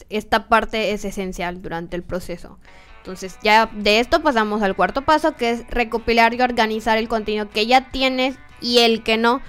esta 0.10 0.48
parte 0.48 0.92
es 0.92 1.06
esencial 1.06 1.62
durante 1.62 1.96
el 1.96 2.04
proceso. 2.04 2.58
Entonces, 2.98 3.38
ya 3.42 3.70
de 3.74 4.00
esto 4.00 4.22
pasamos 4.22 4.62
al 4.62 4.76
cuarto 4.76 5.04
paso, 5.04 5.36
que 5.36 5.52
es 5.52 5.68
recopilar 5.70 6.34
y 6.34 6.42
organizar 6.42 6.98
el 6.98 7.08
contenido 7.08 7.50
que 7.50 7.66
ya 7.66 7.90
tienes 7.92 8.38
y 8.62 8.80
el 8.80 9.04
que 9.04 9.18
no. 9.18 9.42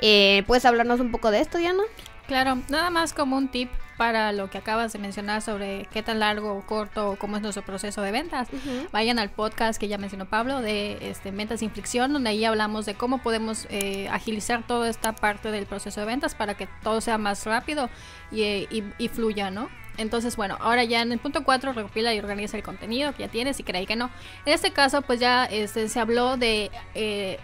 Eh, 0.00 0.42
¿Puedes 0.46 0.64
hablarnos 0.64 0.98
un 0.98 1.12
poco 1.12 1.30
de 1.30 1.40
esto, 1.40 1.58
Diana? 1.58 1.84
Claro, 2.26 2.60
nada 2.68 2.90
más 2.90 3.12
como 3.12 3.36
un 3.36 3.48
tip 3.48 3.70
para 4.02 4.32
lo 4.32 4.50
que 4.50 4.58
acabas 4.58 4.92
de 4.92 4.98
mencionar 4.98 5.42
sobre 5.42 5.86
qué 5.92 6.02
tan 6.02 6.18
largo 6.18 6.54
o 6.54 6.66
corto 6.66 7.10
o 7.12 7.16
cómo 7.16 7.36
es 7.36 7.42
nuestro 7.42 7.64
proceso 7.64 8.02
de 8.02 8.10
ventas, 8.10 8.48
vayan 8.90 9.20
al 9.20 9.30
podcast 9.30 9.78
que 9.78 9.86
ya 9.86 9.96
mencionó 9.96 10.26
Pablo 10.26 10.60
de 10.60 10.98
este, 11.08 11.30
Ventas 11.30 11.60
sin 11.60 11.70
fricción, 11.70 12.12
donde 12.12 12.30
ahí 12.30 12.44
hablamos 12.44 12.84
de 12.84 12.94
cómo 12.94 13.18
podemos 13.18 13.68
eh, 13.70 14.08
agilizar 14.08 14.66
toda 14.66 14.90
esta 14.90 15.12
parte 15.12 15.52
del 15.52 15.66
proceso 15.66 16.00
de 16.00 16.06
ventas 16.06 16.34
para 16.34 16.54
que 16.54 16.66
todo 16.82 17.00
sea 17.00 17.16
más 17.16 17.46
rápido 17.46 17.90
y, 18.32 19.08
fluya, 19.14 19.52
¿no? 19.52 19.68
Entonces, 19.98 20.34
bueno, 20.34 20.56
ahora 20.58 20.82
ya 20.82 21.00
en 21.00 21.12
el 21.12 21.20
punto 21.20 21.44
4 21.44 21.72
recopila 21.72 22.12
y 22.12 22.18
organiza 22.18 22.56
el 22.56 22.64
contenido 22.64 23.12
que 23.12 23.20
ya 23.22 23.28
tienes 23.28 23.60
y 23.60 23.62
creí 23.62 23.86
que 23.86 23.94
no. 23.94 24.10
En 24.44 24.52
este 24.52 24.72
caso, 24.72 25.02
pues 25.02 25.20
ya 25.20 25.44
este, 25.44 25.88
se 25.88 26.00
habló 26.00 26.36
de 26.36 26.72
eh, 26.96 27.38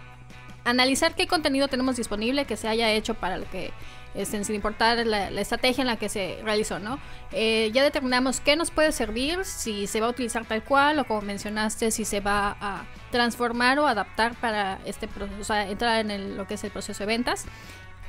analizar 0.65 1.15
qué 1.15 1.25
contenido 1.25 1.69
tenemos 1.69 1.95
disponible 1.95 2.43
que 2.43 2.57
se 2.57 2.67
haya 2.67 2.91
hecho 2.91 3.13
para 3.13 3.37
lo 3.37 3.49
que 3.49 3.71
este, 4.15 4.43
sin 4.43 4.55
importar 4.55 5.05
la, 5.05 5.29
estrategia 5.29 5.81
en 5.81 5.87
la 5.87 5.97
que 5.97 6.09
se 6.09 6.39
realizó, 6.43 6.79
¿no? 6.79 6.99
Eh, 7.31 7.69
ya 7.73 7.83
determinamos 7.83 8.39
qué 8.39 8.55
nos 8.55 8.71
puede 8.71 8.91
servir, 8.91 9.45
si 9.45 9.87
se 9.87 10.01
va 10.01 10.07
a 10.07 10.09
utilizar 10.09 10.45
tal 10.45 10.63
cual 10.63 10.99
o 10.99 11.05
como 11.05 11.21
mencionaste, 11.21 11.91
si 11.91 12.05
se 12.05 12.19
va 12.19 12.57
a 12.59 12.85
transformar 13.11 13.79
o 13.79 13.87
adaptar 13.87 14.33
para 14.35 14.79
este 14.85 15.07
proceso, 15.07 15.39
o 15.39 15.43
sea, 15.43 15.69
entrar 15.69 16.09
en 16.09 16.37
lo 16.37 16.47
que 16.47 16.55
es 16.55 16.63
el 16.63 16.71
proceso 16.71 16.99
de 16.99 17.07
ventas. 17.07 17.45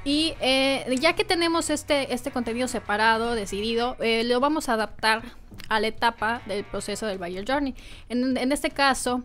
Y 0.02 0.34
eh, 0.40 0.86
ya 0.98 1.12
que 1.12 1.24
tenemos 1.24 1.68
este, 1.68 2.14
este 2.14 2.30
contenido 2.30 2.68
separado, 2.68 3.34
decidido, 3.34 3.96
eh, 4.00 4.24
lo 4.24 4.40
vamos 4.40 4.70
a 4.70 4.74
adaptar 4.74 5.22
a 5.68 5.78
la 5.78 5.88
etapa 5.88 6.40
del 6.46 6.64
proceso 6.64 7.06
del 7.06 7.18
buyer 7.18 7.44
journey. 7.46 7.74
En, 8.08 8.38
en 8.38 8.52
este 8.52 8.70
caso, 8.70 9.22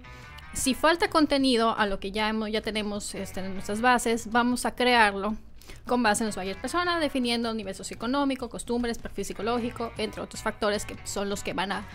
si 0.52 0.74
falta 0.74 1.10
contenido 1.10 1.78
a 1.78 1.86
lo 1.86 2.02
que 2.02 2.12
ya, 2.12 2.28
hemos, 2.28 2.52
ya 2.52 2.62
tenemos 2.62 3.16
este, 3.16 3.40
en 3.40 3.54
nuestras 3.54 3.80
bases, 3.80 4.32
vamos 4.32 4.66
a 4.66 4.76
crearlo 4.76 5.38
con 5.86 6.04
base 6.04 6.24
en 6.24 6.28
los 6.28 6.36
buyers 6.36 6.60
persona, 6.60 7.00
definiendo 7.00 7.54
nivel 7.54 7.76
socioeconómico, 7.76 8.50
costumbres, 8.50 8.98
perfil 8.98 9.26
psicológico, 9.26 9.92
entre 9.98 10.22
otros 10.22 10.42
factores 10.42 10.86
que 10.86 10.96
son 11.04 11.30
los 11.30 11.44
que 11.44 11.54
van 11.54 11.72
a, 11.72 11.86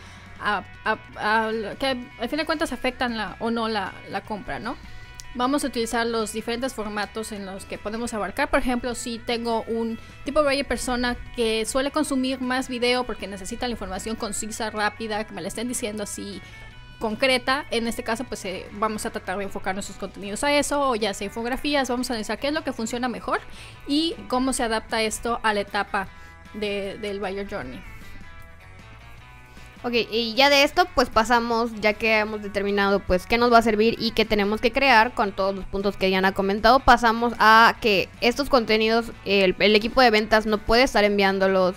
a, 0.40 0.64
a, 1.16 1.50
que 1.78 2.08
al 2.18 2.28
fin 2.28 2.38
de 2.38 2.46
cuentas 2.46 2.72
afectan 2.72 3.16
la, 3.16 3.36
o 3.40 3.50
no 3.50 3.68
la, 3.68 3.92
la 4.10 4.22
compra, 4.22 4.58
¿no? 4.58 4.76
Vamos 5.34 5.62
a 5.62 5.68
utilizar 5.68 6.04
los 6.06 6.32
diferentes 6.32 6.74
formatos 6.74 7.30
en 7.30 7.46
los 7.46 7.64
que 7.64 7.78
podemos 7.78 8.12
abarcar. 8.14 8.50
Por 8.50 8.58
ejemplo, 8.58 8.96
si 8.96 9.20
tengo 9.20 9.62
un 9.68 9.96
tipo 10.24 10.42
de 10.42 10.64
persona 10.64 11.16
que 11.36 11.64
suele 11.66 11.92
consumir 11.92 12.40
más 12.40 12.68
video 12.68 13.04
porque 13.04 13.28
necesita 13.28 13.68
la 13.68 13.72
información 13.72 14.16
concisa, 14.16 14.70
rápida, 14.70 15.22
que 15.22 15.32
me 15.32 15.40
la 15.40 15.46
estén 15.46 15.68
diciendo 15.68 16.02
así 16.02 16.42
concreta. 17.00 17.64
En 17.72 17.88
este 17.88 18.04
caso, 18.04 18.22
pues 18.22 18.44
eh, 18.44 18.66
vamos 18.72 19.04
a 19.06 19.10
tratar 19.10 19.38
de 19.38 19.44
enfocar 19.44 19.74
nuestros 19.74 19.98
contenidos 19.98 20.44
a 20.44 20.52
eso, 20.52 20.90
o 20.90 20.94
ya 20.94 21.12
sea 21.14 21.24
infografías, 21.24 21.88
vamos 21.88 22.08
a 22.10 22.12
analizar 22.12 22.38
qué 22.38 22.48
es 22.48 22.52
lo 22.52 22.62
que 22.62 22.72
funciona 22.72 23.08
mejor 23.08 23.40
y 23.88 24.14
cómo 24.28 24.52
se 24.52 24.62
adapta 24.62 25.02
esto 25.02 25.40
a 25.42 25.52
la 25.52 25.60
etapa 25.60 26.06
del 26.54 27.18
buyer 27.18 27.48
journey. 27.50 27.82
Ok, 29.82 29.94
y 30.10 30.34
ya 30.34 30.50
de 30.50 30.62
esto 30.62 30.86
pues 30.94 31.08
pasamos, 31.08 31.70
ya 31.80 31.94
que 31.94 32.18
hemos 32.18 32.42
determinado 32.42 33.00
pues 33.00 33.26
qué 33.26 33.38
nos 33.38 33.50
va 33.50 33.58
a 33.58 33.62
servir 33.62 33.96
y 33.98 34.10
qué 34.10 34.26
tenemos 34.26 34.60
que 34.60 34.72
crear 34.72 35.14
con 35.14 35.32
todos 35.32 35.54
los 35.54 35.64
puntos 35.64 35.96
que 35.96 36.08
Diana 36.08 36.28
ha 36.28 36.32
comentado, 36.32 36.80
pasamos 36.80 37.32
a 37.38 37.76
que 37.80 38.10
estos 38.20 38.50
contenidos, 38.50 39.10
el, 39.24 39.56
el 39.58 39.74
equipo 39.74 40.02
de 40.02 40.10
ventas 40.10 40.44
no 40.44 40.58
puede 40.58 40.82
estar 40.82 41.02
enviándolos 41.02 41.76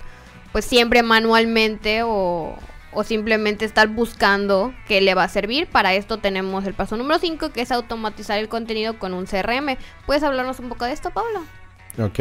pues 0.51 0.65
siempre 0.65 1.01
manualmente 1.01 2.03
o, 2.03 2.57
o 2.95 3.03
simplemente 3.03 3.65
estar 3.65 3.87
buscando 3.87 4.73
qué 4.87 5.01
le 5.01 5.15
va 5.15 5.23
a 5.23 5.29
servir. 5.29 5.67
Para 5.67 5.93
esto 5.93 6.17
tenemos 6.17 6.65
el 6.65 6.73
paso 6.73 6.97
número 6.97 7.19
5, 7.19 7.51
que 7.51 7.61
es 7.61 7.71
automatizar 7.71 8.39
el 8.39 8.49
contenido 8.49 8.99
con 8.99 9.13
un 9.13 9.25
CRM. 9.25 9.77
¿Puedes 10.05 10.23
hablarnos 10.23 10.59
un 10.59 10.69
poco 10.69 10.85
de 10.85 10.93
esto, 10.93 11.11
Pablo? 11.11 11.43
Ok. 11.99 12.19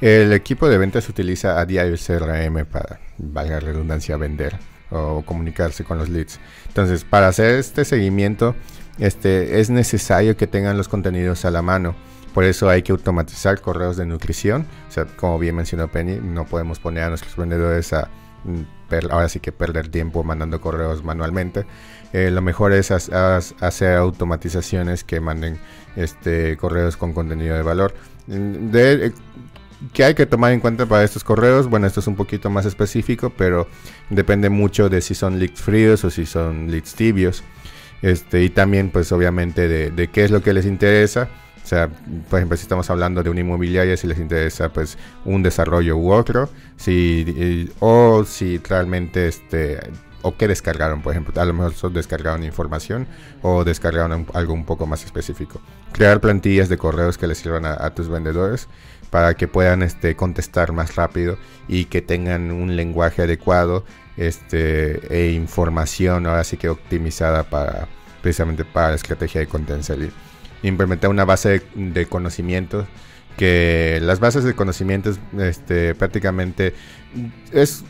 El 0.00 0.32
equipo 0.32 0.68
de 0.68 0.78
ventas 0.78 1.08
utiliza 1.08 1.58
a 1.58 1.66
diario 1.66 1.92
el 1.92 1.98
CRM 1.98 2.64
para, 2.66 3.00
valga 3.18 3.54
la 3.54 3.60
redundancia, 3.60 4.16
vender 4.16 4.56
o 4.90 5.22
comunicarse 5.22 5.84
con 5.84 5.98
los 5.98 6.08
leads. 6.08 6.38
Entonces, 6.68 7.04
para 7.04 7.28
hacer 7.28 7.56
este 7.56 7.84
seguimiento, 7.84 8.54
este, 8.98 9.60
es 9.60 9.70
necesario 9.70 10.36
que 10.36 10.46
tengan 10.46 10.76
los 10.76 10.88
contenidos 10.88 11.44
a 11.44 11.50
la 11.50 11.62
mano. 11.62 11.94
Por 12.32 12.44
eso 12.44 12.68
hay 12.68 12.82
que 12.82 12.92
automatizar 12.92 13.60
correos 13.60 13.96
de 13.96 14.06
nutrición. 14.06 14.66
O 14.88 14.92
sea, 14.92 15.04
como 15.04 15.38
bien 15.38 15.56
mencionó 15.56 15.88
Penny, 15.88 16.20
no 16.22 16.46
podemos 16.46 16.78
poner 16.78 17.04
a 17.04 17.08
nuestros 17.08 17.36
vendedores 17.36 17.92
a 17.92 18.08
ahora 19.10 19.28
sí 19.28 19.40
que 19.40 19.52
perder 19.52 19.88
tiempo 19.88 20.24
mandando 20.24 20.60
correos 20.60 21.04
manualmente. 21.04 21.66
Eh, 22.12 22.30
lo 22.30 22.40
mejor 22.42 22.72
es 22.72 22.90
hacer 22.90 23.96
automatizaciones 23.96 25.04
que 25.04 25.20
manden 25.20 25.58
este, 25.96 26.56
correos 26.56 26.96
con 26.96 27.12
contenido 27.12 27.54
de 27.56 27.62
valor. 27.62 27.94
Mm, 28.26 28.70
de, 28.70 29.06
eh, 29.06 29.12
¿Qué 29.92 30.04
hay 30.04 30.14
que 30.14 30.26
tomar 30.26 30.52
en 30.52 30.60
cuenta 30.60 30.86
para 30.86 31.04
estos 31.04 31.22
correos? 31.22 31.68
Bueno, 31.68 31.86
esto 31.86 32.00
es 32.00 32.06
un 32.08 32.16
poquito 32.16 32.50
más 32.50 32.66
específico, 32.66 33.32
pero 33.36 33.68
depende 34.10 34.48
mucho 34.48 34.88
de 34.88 35.00
si 35.00 35.14
son 35.14 35.38
leads 35.38 35.60
fríos 35.60 36.04
o 36.04 36.10
si 36.10 36.26
son 36.26 36.70
leads 36.70 36.94
tibios. 36.94 37.44
Este, 38.02 38.42
y 38.42 38.50
también, 38.50 38.90
pues 38.90 39.12
obviamente, 39.12 39.68
de, 39.68 39.90
de 39.90 40.08
qué 40.08 40.24
es 40.24 40.30
lo 40.30 40.42
que 40.42 40.52
les 40.52 40.66
interesa 40.66 41.28
o 41.68 41.70
sea, 41.70 41.90
por 42.30 42.38
ejemplo, 42.38 42.56
si 42.56 42.62
estamos 42.62 42.88
hablando 42.88 43.22
de 43.22 43.28
una 43.28 43.40
inmobiliaria, 43.40 43.94
si 43.98 44.06
les 44.06 44.18
interesa 44.18 44.70
pues 44.70 44.96
un 45.26 45.42
desarrollo 45.42 45.98
u 45.98 46.12
otro, 46.12 46.48
si, 46.78 47.70
o 47.78 48.24
si 48.24 48.56
realmente 48.56 49.28
este 49.28 49.78
o 50.22 50.34
qué 50.34 50.48
descargaron, 50.48 51.02
por 51.02 51.12
ejemplo, 51.12 51.38
a 51.38 51.44
lo 51.44 51.52
mejor 51.52 51.92
descargaron 51.92 52.42
información 52.42 53.06
o 53.42 53.64
descargaron 53.64 54.26
algo 54.32 54.54
un 54.54 54.64
poco 54.64 54.86
más 54.86 55.04
específico. 55.04 55.60
Crear 55.92 56.22
plantillas 56.22 56.70
de 56.70 56.78
correos 56.78 57.18
que 57.18 57.26
les 57.26 57.36
sirvan 57.36 57.66
a, 57.66 57.90
tus 57.90 58.08
vendedores 58.08 58.66
para 59.10 59.34
que 59.34 59.46
puedan 59.46 59.82
este, 59.82 60.16
contestar 60.16 60.72
más 60.72 60.96
rápido 60.96 61.36
y 61.68 61.84
que 61.84 62.00
tengan 62.00 62.50
un 62.50 62.76
lenguaje 62.76 63.24
adecuado 63.24 63.84
este, 64.16 65.06
e 65.14 65.32
información 65.32 66.26
ahora 66.26 66.44
sí 66.44 66.56
que 66.56 66.70
optimizada 66.70 67.42
para 67.42 67.88
precisamente 68.22 68.64
para 68.64 68.88
la 68.88 68.94
estrategia 68.94 69.42
de 69.42 69.46
content 69.46 69.82
implementar 70.62 71.10
una 71.10 71.24
base 71.24 71.62
de, 71.74 72.06
conocimientos 72.06 72.86
que 73.36 74.00
las 74.02 74.18
bases 74.18 74.42
de 74.42 74.54
conocimientos 74.54 75.20
este, 75.38 75.94
prácticamente 75.94 76.74
es, 77.52 77.84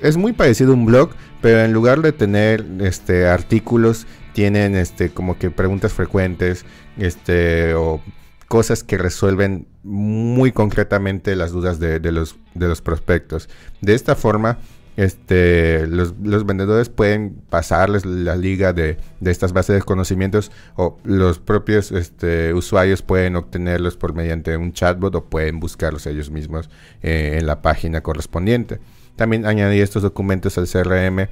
es 0.00 0.16
muy 0.16 0.32
parecido 0.32 0.70
a 0.70 0.74
un 0.74 0.86
blog, 0.86 1.10
pero 1.40 1.60
en 1.60 1.72
lugar 1.72 2.02
de 2.02 2.12
tener 2.12 2.64
este, 2.80 3.26
artículos, 3.26 4.06
tienen 4.32 4.76
este, 4.76 5.10
como 5.10 5.38
que 5.38 5.50
preguntas 5.50 5.92
frecuentes 5.92 6.64
este, 6.96 7.74
o 7.74 8.00
cosas 8.48 8.84
que 8.84 8.98
resuelven 8.98 9.66
muy 9.82 10.52
concretamente 10.52 11.34
las 11.36 11.52
dudas 11.52 11.80
de, 11.80 12.00
los, 12.12 12.36
de 12.54 12.68
los 12.68 12.82
prospectos. 12.82 13.48
De 13.80 13.94
esta 13.94 14.14
forma, 14.14 14.58
este, 14.96 15.86
los, 15.86 16.14
vendedores 16.20 16.88
pueden 16.88 17.42
pasarles 17.48 18.04
la 18.04 18.36
liga 18.36 18.72
de, 18.72 18.98
estas 19.24 19.52
bases 19.52 19.76
de 19.76 19.82
conocimientos 19.82 20.52
o 20.76 20.98
los 21.04 21.38
propios 21.38 21.92
este, 21.92 22.52
usuarios 22.52 23.02
pueden 23.02 23.36
obtenerlos 23.36 23.96
por 23.96 24.14
mediante 24.14 24.56
un 24.56 24.72
chatbot 24.72 25.14
o 25.14 25.24
pueden 25.24 25.60
buscarlos 25.60 26.06
ellos 26.06 26.30
mismos 26.30 26.68
eh, 27.02 27.38
en 27.38 27.46
la 27.46 27.62
página 27.62 28.02
correspondiente. 28.02 28.80
También 29.16 29.46
añadir 29.46 29.82
estos 29.82 30.02
documentos 30.02 30.58
al 30.58 30.68
CRM 30.68 31.28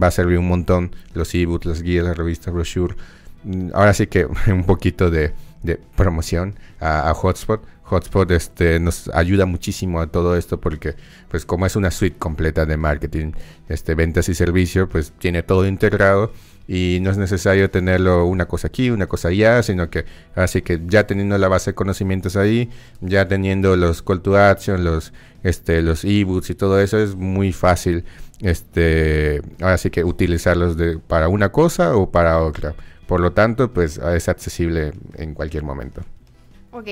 va 0.00 0.06
a 0.06 0.10
servir 0.10 0.38
un 0.38 0.48
montón, 0.48 0.94
los 1.14 1.34
ebooks, 1.34 1.66
las 1.66 1.82
guías, 1.82 2.04
las 2.04 2.16
revistas, 2.16 2.54
brochure. 2.54 2.94
Mm, 3.44 3.70
ahora 3.74 3.94
sí 3.94 4.06
que 4.06 4.26
un 4.46 4.64
poquito 4.64 5.10
de, 5.10 5.34
promoción 5.96 6.56
a 6.80 7.14
Hotspot 7.14 7.64
Hotspot 7.84 8.30
este, 8.30 8.80
nos 8.80 9.08
ayuda 9.08 9.46
muchísimo 9.46 10.00
a 10.00 10.06
todo 10.06 10.36
esto 10.36 10.60
porque 10.60 10.94
pues 11.28 11.44
como 11.44 11.66
es 11.66 11.76
una 11.76 11.90
suite 11.90 12.16
completa 12.18 12.64
de 12.64 12.76
marketing, 12.76 13.32
este, 13.68 13.94
ventas 13.94 14.28
y 14.28 14.34
servicio, 14.34 14.88
pues 14.88 15.12
tiene 15.18 15.42
todo 15.42 15.66
integrado 15.66 16.32
y 16.68 16.98
no 17.02 17.10
es 17.10 17.18
necesario 17.18 17.70
tenerlo 17.70 18.24
una 18.24 18.46
cosa 18.46 18.68
aquí, 18.68 18.90
una 18.90 19.06
cosa 19.06 19.28
allá, 19.28 19.62
sino 19.62 19.90
que 19.90 20.04
así 20.34 20.62
que 20.62 20.80
ya 20.86 21.06
teniendo 21.06 21.36
la 21.38 21.48
base 21.48 21.72
de 21.72 21.74
conocimientos 21.74 22.36
ahí, 22.36 22.70
ya 23.00 23.28
teniendo 23.28 23.76
los 23.76 24.02
call 24.02 24.22
to 24.22 24.36
action, 24.36 24.84
los 24.84 25.12
este 25.42 25.82
los 25.82 26.04
ebooks 26.04 26.50
y 26.50 26.54
todo 26.54 26.80
eso 26.80 26.98
es 26.98 27.16
muy 27.16 27.52
fácil 27.52 28.04
este 28.40 29.42
ahora 29.60 29.76
sí 29.78 29.90
que 29.90 30.04
utilizarlos 30.04 30.76
de, 30.76 30.98
para 30.98 31.28
una 31.28 31.50
cosa 31.50 31.96
o 31.96 32.10
para 32.10 32.38
otra. 32.40 32.74
Por 33.06 33.20
lo 33.20 33.32
tanto, 33.32 33.72
pues 33.72 33.98
es 33.98 34.28
accesible 34.28 34.92
en 35.16 35.34
cualquier 35.34 35.64
momento. 35.64 36.02
Ok, 36.74 36.86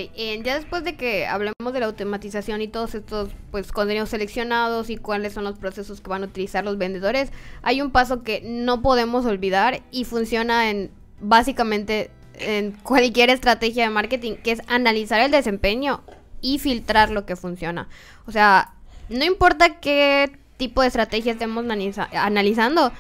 ya 0.45 0.57
después 0.57 0.85
de 0.85 0.95
que 0.95 1.27
hablemos 1.27 1.73
de 1.73 1.81
la 1.81 1.87
automatización 1.87 2.61
y 2.61 2.69
todos 2.69 2.95
estos 2.95 3.31
pues 3.51 3.73
contenidos 3.73 4.11
seleccionados 4.11 4.91
y 4.91 4.99
cuáles 4.99 5.33
son 5.33 5.45
los 5.45 5.59
procesos 5.59 6.03
que 6.03 6.11
van 6.11 6.23
a 6.23 6.27
utilizar 6.27 6.63
los 6.65 6.77
vendedores, 6.77 7.33
hay 7.63 7.81
un 7.81 7.91
paso 7.91 8.23
que 8.23 8.43
no 8.45 8.83
podemos 8.83 9.25
olvidar 9.25 9.83
y 9.91 10.05
funciona 10.05 10.69
en 10.69 10.91
básicamente 11.21 12.11
en 12.35 12.73
cualquier 12.73 13.31
estrategia 13.31 13.85
de 13.85 13.91
marketing, 13.91 14.35
que 14.37 14.53
es 14.53 14.61
analizar 14.67 15.21
el 15.21 15.31
desempeño 15.31 16.03
y 16.43 16.59
filtrar 16.59 17.11
lo 17.11 17.25
que 17.25 17.37
funciona. 17.37 17.89
O 18.27 18.33
sea, 18.33 18.75
no 19.09 19.25
importa 19.25 19.81
qué 19.81 20.31
tipo 20.59 20.83
de 20.83 20.89
estrategia 20.89 21.33
estemos 21.33 21.65
analizando, 22.13 22.93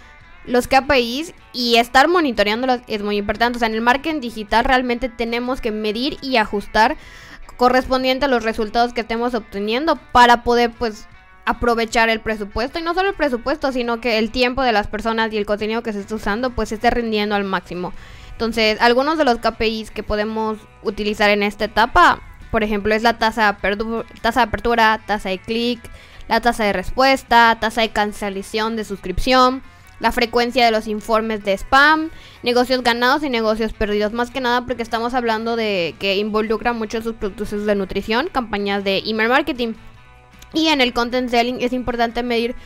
los 0.45 0.69
KPIs 0.69 1.35
y 1.53 1.77
estar 1.77 2.09
monitoreándolos 2.09 2.81
es 2.87 3.03
muy 3.03 3.17
importante. 3.17 3.57
O 3.57 3.59
sea, 3.59 3.69
en 3.69 3.75
el 3.75 3.81
marketing 3.81 4.21
digital 4.21 4.65
realmente 4.65 5.09
tenemos 5.09 5.61
que 5.61 5.71
medir 5.71 6.19
y 6.23 6.37
ajustar 6.37 6.97
correspondiente 7.57 8.25
a 8.25 8.29
los 8.29 8.43
resultados 8.43 8.93
que 8.93 9.03
estemos 9.03 9.35
obteniendo 9.35 9.97
para 10.13 10.43
poder 10.43 10.71
pues 10.71 11.07
aprovechar 11.45 12.09
el 12.09 12.21
presupuesto 12.21 12.79
y 12.79 12.83
no 12.83 12.95
solo 12.95 13.11
el 13.11 13.15
presupuesto, 13.15 13.73
sino 13.73 14.01
que 14.01 14.19
el 14.19 14.31
tiempo 14.31 14.63
de 14.63 14.73
las 14.73 14.87
personas 14.87 15.33
y 15.33 15.37
el 15.37 15.47
contenido 15.47 15.83
que 15.83 15.93
se 15.93 16.01
está 16.01 16.15
usando 16.15 16.51
pues 16.51 16.73
esté 16.73 16.91
rindiendo 16.91 17.35
al 17.35 17.45
máximo. 17.45 17.93
Entonces, 18.33 18.81
algunos 18.81 19.19
de 19.19 19.25
los 19.25 19.39
KPIs 19.39 19.91
que 19.91 20.03
podemos 20.03 20.59
utilizar 20.83 21.29
en 21.29 21.43
esta 21.43 21.67
etapa, 21.67 22.21
por 22.51 22.65
ejemplo, 22.65 22.95
es 22.95 23.03
la 23.03 23.19
tasa 23.19 23.59
de, 23.61 24.05
tasa 24.23 24.41
de 24.41 24.45
apertura, 24.45 25.01
tasa 25.07 25.29
de 25.29 25.39
clic, 25.39 25.81
la 26.29 26.41
tasa 26.41 26.65
de 26.65 26.73
respuesta, 26.73 27.59
tasa 27.61 27.83
de 27.83 27.91
cancelación 27.91 28.77
de 28.77 28.85
suscripción, 28.85 29.63
la 30.01 30.13
frecuencia 30.13 30.65
de 30.65 30.71
los 30.71 30.89
informes 30.89 31.45
de 31.45 31.53
spam, 31.53 32.11
negocios 32.43 32.83
ganados 32.83 33.23
y 33.23 33.31
negocios 33.31 33.73
perdidos. 33.73 34.13
Más 34.13 34.31
que 34.31 34.41
nada 34.41 34.65
porque 34.65 34.83
estamos 34.83 35.15
hablando 35.15 35.57
de 35.57 35.95
que 35.99 36.17
involucra 36.17 36.73
mucho 36.73 37.03
sus 37.03 37.15
productos 37.15 37.51
de 37.51 37.75
nutrición, 37.75 38.29
campañas 38.33 38.83
de 38.83 39.03
email 39.07 39.29
marketing. 39.29 39.75
Y 40.53 40.69
en 40.69 40.81
el 40.81 40.93
content 40.93 41.31
selling 41.31 41.61
es 41.61 41.73
importante 41.73 42.23
medir 42.23 42.57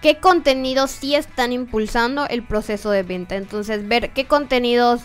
qué 0.00 0.18
contenidos 0.18 0.90
sí 0.92 1.14
están 1.14 1.52
impulsando 1.52 2.26
el 2.28 2.42
proceso 2.42 2.90
de 2.90 3.02
venta. 3.02 3.36
Entonces, 3.36 3.86
ver 3.86 4.10
qué 4.10 4.26
contenidos 4.26 5.02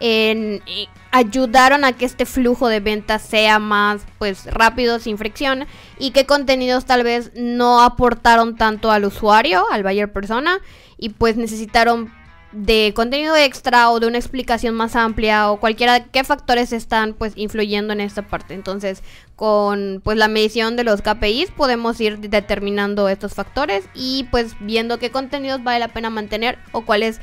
en, 0.00 0.62
ayudaron 1.10 1.84
a 1.84 1.92
que 1.92 2.04
este 2.04 2.26
flujo 2.26 2.68
de 2.68 2.80
ventas 2.80 3.22
sea 3.22 3.58
más 3.58 4.02
pues 4.18 4.46
rápido, 4.46 4.98
sin 4.98 5.18
fricción 5.18 5.66
y 5.98 6.10
qué 6.10 6.26
contenidos 6.26 6.84
tal 6.84 7.02
vez 7.02 7.32
no 7.34 7.82
aportaron 7.82 8.56
tanto 8.56 8.90
al 8.90 9.04
usuario, 9.04 9.64
al 9.70 9.82
buyer 9.82 10.12
persona 10.12 10.60
y 10.98 11.10
pues 11.10 11.36
necesitaron 11.36 12.12
de 12.52 12.92
contenido 12.96 13.36
extra 13.36 13.90
o 13.90 14.00
de 14.00 14.06
una 14.06 14.16
explicación 14.16 14.74
más 14.74 14.96
amplia 14.96 15.50
o 15.50 15.60
cualquiera 15.60 16.04
qué 16.04 16.24
factores 16.24 16.72
están 16.72 17.12
pues 17.12 17.34
influyendo 17.36 17.92
en 17.92 18.00
esta 18.00 18.22
parte. 18.22 18.54
Entonces, 18.54 19.02
con 19.36 20.00
pues 20.02 20.16
la 20.16 20.28
medición 20.28 20.76
de 20.76 20.84
los 20.84 21.02
KPIs 21.02 21.50
podemos 21.50 22.00
ir 22.00 22.18
determinando 22.18 23.08
estos 23.08 23.34
factores 23.34 23.84
y 23.94 24.26
pues 24.30 24.56
viendo 24.60 24.98
qué 24.98 25.10
contenidos 25.10 25.62
vale 25.62 25.80
la 25.80 25.88
pena 25.88 26.10
mantener 26.10 26.58
o 26.72 26.82
cuáles 26.82 27.20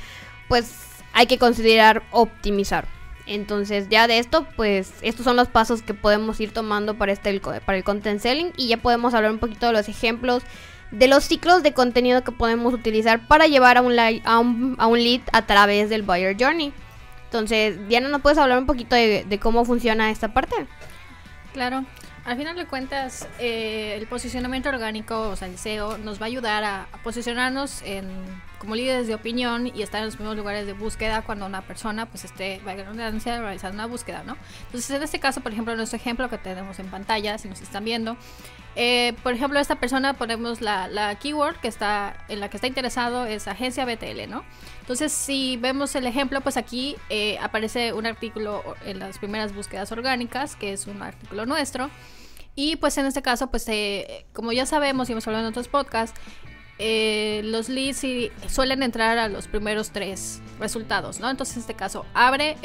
pues 0.47 0.94
hay 1.15 1.25
que 1.25 1.39
considerar 1.39 2.03
optimizar. 2.11 2.87
Entonces, 3.25 3.87
ya 3.89 4.05
de 4.05 4.19
esto, 4.19 4.45
pues 4.55 4.93
estos 5.01 5.23
son 5.23 5.35
los 5.35 5.47
pasos 5.47 5.81
que 5.81 5.95
podemos 5.95 6.39
ir 6.39 6.51
tomando 6.51 6.95
para 6.95 7.11
este 7.11 7.39
para 7.39 7.77
el 7.77 7.83
content 7.83 8.21
selling 8.21 8.53
y 8.55 8.67
ya 8.67 8.77
podemos 8.77 9.15
hablar 9.15 9.31
un 9.31 9.39
poquito 9.39 9.65
de 9.65 9.73
los 9.73 9.89
ejemplos 9.89 10.43
de 10.91 11.07
los 11.07 11.23
ciclos 11.23 11.63
de 11.63 11.73
contenido 11.73 12.23
que 12.23 12.31
podemos 12.31 12.73
utilizar 12.73 13.27
para 13.27 13.47
llevar 13.47 13.77
a 13.77 13.81
un, 13.81 13.97
a 13.99 14.87
un, 14.87 15.03
lead 15.03 15.21
a 15.33 15.45
través 15.47 15.89
del 15.89 16.03
buyer 16.03 16.37
journey. 16.39 16.71
Entonces, 17.25 17.87
Diana, 17.87 18.09
¿no 18.09 18.19
puedes 18.19 18.37
hablar 18.37 18.59
un 18.59 18.67
poquito 18.67 18.95
de, 18.95 19.39
cómo 19.41 19.65
funciona 19.65 20.11
esta 20.11 20.33
parte? 20.33 20.55
Claro. 21.53 21.85
Al 22.23 22.37
final 22.37 22.55
de 22.55 22.65
cuentas, 22.65 23.27
eh, 23.39 23.95
el 23.99 24.07
posicionamiento 24.07 24.69
orgánico, 24.69 25.29
o 25.29 25.35
sea, 25.35 25.47
el 25.47 25.57
SEO, 25.57 25.97
nos 25.97 26.19
va 26.19 26.25
a 26.25 26.27
ayudar 26.27 26.63
a, 26.63 26.87
posicionarnos 27.03 27.81
en, 27.83 28.07
como 28.65 28.75
líderes 28.75 29.07
de 29.07 29.15
opinión 29.15 29.67
y 29.67 29.83
estar 29.83 29.99
en 29.99 30.05
los 30.05 30.19
mismos 30.19 30.35
lugares 30.35 30.65
de 30.65 30.73
búsqueda 30.73 31.21
cuando 31.21 31.45
una 31.45 31.61
persona 31.61 32.07
pues 32.07 32.25
esté, 32.25 32.59
realizando 32.65 33.75
una 33.75 33.85
búsqueda, 33.85 34.23
¿no? 34.23 34.35
Entonces, 34.65 34.89
en 34.89 35.03
este 35.03 35.19
caso, 35.19 35.41
por 35.41 35.51
ejemplo, 35.51 35.75
nuestro 35.75 35.97
ejemplo 35.97 36.29
que 36.29 36.39
tenemos 36.39 36.79
en 36.79 36.87
pantalla, 36.87 37.37
si 37.37 37.47
nos 37.47 37.61
están 37.61 37.85
viendo, 37.85 38.17
eh, 38.75 39.13
por 39.21 39.33
ejemplo, 39.33 39.59
esta 39.59 39.75
persona 39.75 40.15
ponemos 40.15 40.61
la, 40.61 41.15
keyword 41.21 41.57
que 41.57 41.67
está 41.67 42.25
en 42.27 42.39
la 42.39 42.49
que 42.49 42.57
está 42.57 42.67
interesado 42.67 43.25
es 43.25 43.47
agencia 43.47 43.85
BTL, 43.85 44.27
¿no? 44.29 44.43
Entonces, 44.81 45.11
si 45.11 45.57
vemos 45.57 45.95
el 45.95 46.07
ejemplo, 46.07 46.41
pues 46.41 46.57
aquí 46.57 46.95
eh, 47.09 47.37
aparece 47.41 47.93
un 47.93 48.07
artículo 48.07 48.75
en 48.85 48.97
las 48.99 49.19
primeras 49.19 49.53
búsquedas 49.53 49.91
orgánicas, 49.91 50.55
que 50.55 50.73
es 50.73 50.87
un 50.87 51.03
artículo 51.03 51.45
nuestro. 51.45 51.91
Y 52.55 52.77
pues 52.77 52.97
en 52.97 53.05
este 53.05 53.21
caso, 53.21 53.47
pues 53.47 53.67
eh, 53.67 54.25
como 54.33 54.53
ya 54.53 54.65
sabemos 54.65 55.09
y 55.09 55.11
hemos 55.11 55.27
hablado 55.27 55.45
en 55.45 55.49
otros 55.49 55.67
podcasts, 55.67 56.19
los 56.77 57.69
leads 57.69 58.05
suelen 58.47 58.83
entrar 58.83 59.17
a 59.17 59.27
los 59.29 59.47
primeros 59.47 59.91
tres 59.91 60.41
resultados, 60.59 61.19
¿no? 61.19 61.29
Entonces, 61.29 61.55
en 61.55 61.61
este 61.61 61.73
caso, 61.73 62.05
abre 62.13 62.57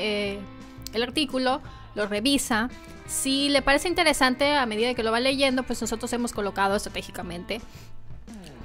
el 0.93 1.03
artículo, 1.03 1.61
lo 1.95 2.07
revisa. 2.07 2.69
Si 3.07 3.49
le 3.49 3.63
parece 3.63 3.89
interesante 3.89 4.55
a 4.55 4.67
medida 4.67 4.95
que 4.95 5.03
lo 5.03 5.13
va 5.13 5.21
leyendo, 5.21 5.63
pues 5.63 5.81
nosotros 5.81 6.13
hemos 6.13 6.33
colocado 6.33 6.77
estratégicamente 6.77 7.61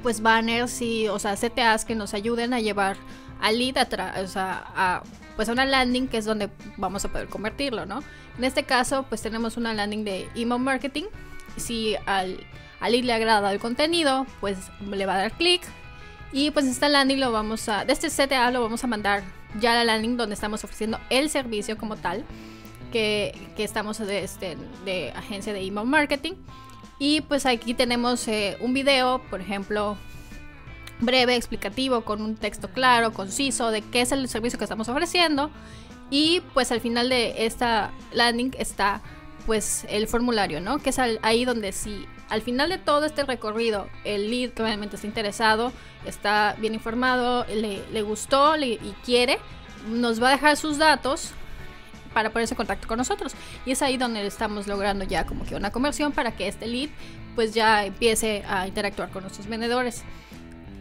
pues 0.05 0.21
banners 0.21 0.84
y, 0.84 1.08
o 1.08 1.17
sea, 1.17 1.36
CTAs 1.36 1.84
que 1.84 1.95
nos 1.95 2.13
ayuden 2.13 2.53
a 2.53 2.60
llevar 2.60 2.95
al 3.41 3.58
lead 3.58 3.75
a, 3.77 4.21
o 4.21 4.27
sea, 4.27 4.63
a, 4.75 5.03
pues 5.36 5.49
a 5.49 5.51
una 5.51 5.65
landing 5.65 6.08
que 6.08 6.17
es 6.17 6.25
donde 6.25 6.51
vamos 6.77 7.03
a 7.05 7.08
poder 7.12 7.27
convertirlo, 7.27 7.88
¿no? 7.88 8.03
En 8.38 8.43
este 8.43 8.65
caso, 8.65 9.08
pues 9.10 9.23
tenemos 9.23 9.58
una 9.58 9.73
landing 9.73 10.03
de 10.03 10.29
email 10.36 10.62
marketing. 10.62 11.05
Si 11.58 11.95
al, 12.05 12.38
al 12.80 12.92
lead 12.92 13.04
le 13.04 13.14
agrada 13.14 13.52
el 13.52 13.60
contenido, 13.60 14.26
pues 14.42 14.58
le 14.90 15.06
va 15.06 15.16
a 15.16 15.18
dar 15.18 15.32
clic. 15.34 15.62
Y 16.32 16.52
pues 16.52 16.66
esta 16.66 16.90
landing 16.90 17.20
lo 17.20 17.32
vamos 17.32 17.70
a, 17.70 17.86
de 17.86 17.94
este 17.94 18.10
CTA 18.10 18.52
lo 18.52 18.62
vamos 18.62 18.84
a 18.84 18.88
mandar 18.88 19.24
ya 19.60 19.72
a 19.72 19.76
la 19.76 19.84
landing 19.86 20.18
donde 20.18 20.34
estamos 20.36 20.64
ofreciendo 20.64 21.00
el 21.10 21.30
servicio 21.30 21.78
como 21.78 21.96
tal 21.96 22.26
que, 22.92 23.36
estamos 23.58 23.98
de, 23.98 24.24
este, 24.24 24.58
de 24.86 25.12
agencia 25.12 25.54
de 25.54 25.62
email 25.62 25.88
marketing. 25.88 26.34
Y 26.98 27.22
pues 27.22 27.46
aquí 27.46 27.74
tenemos 27.74 28.28
eh, 28.28 28.58
un 28.62 28.74
video, 28.74 29.22
por 29.30 29.42
ejemplo, 29.42 29.98
breve, 31.02 31.36
explicativo, 31.36 32.02
con 32.02 32.22
un 32.22 32.36
texto 32.36 32.70
claro, 32.70 33.12
conciso, 33.12 33.70
de 33.70 33.82
qué 33.82 34.02
es 34.02 34.14
el 34.14 34.28
servicio 34.30 34.58
que 34.58 34.64
estamos 34.64 34.88
ofreciendo. 34.88 35.52
Y 36.10 36.42
pues 36.54 36.72
al 36.72 36.80
final 36.80 37.10
de 37.10 37.46
esta 37.46 37.92
landing 38.14 38.52
está 38.58 39.02
pues 39.46 39.86
el 39.90 40.08
formulario, 40.08 40.62
¿no? 40.62 40.80
Que 40.80 40.92
es 40.92 41.00
ahí 41.00 41.46
donde 41.46 41.72
si 41.72 42.06
al 42.36 42.41
final 42.41 42.69
de 42.69 42.78
todo 42.78 43.06
este 43.06 43.24
recorrido 43.24 43.88
el 44.04 44.30
lead 44.30 44.52
obviamente 44.60 44.98
está 44.98 45.08
interesado, 45.08 45.71
está 46.06 46.56
bien 46.60 46.74
informado, 46.74 47.45
le, 47.45 48.02
gustó 48.02 48.58
y 48.58 48.78
quiere, 49.06 49.39
nos 49.89 50.21
va 50.21 50.28
a 50.28 50.32
dejar 50.32 50.58
sus 50.58 50.78
datos 50.78 51.32
para 52.13 52.30
ponerse 52.30 52.54
en 52.54 52.58
contacto 52.58 52.88
con 52.88 52.98
nosotros. 52.98 53.34
Y 53.65 53.71
es 53.71 53.82
ahí 53.82 53.98
donde 53.98 54.26
estamos 54.26 54.67
logrando 54.67 55.06
ya 55.06 55.26
como 55.26 55.45
que 55.45 55.56
una 55.56 55.71
conversión 55.71 56.12
para 56.12 56.32
que 56.36 56.48
este 56.48 56.67
lead 56.67 56.89
pues 57.36 57.54
ya 57.54 57.86
empiece 57.86 58.43
a 58.48 58.67
interactuar 58.67 59.10
con 59.10 59.24
nuestros 59.24 59.48
vendedores. 59.48 60.04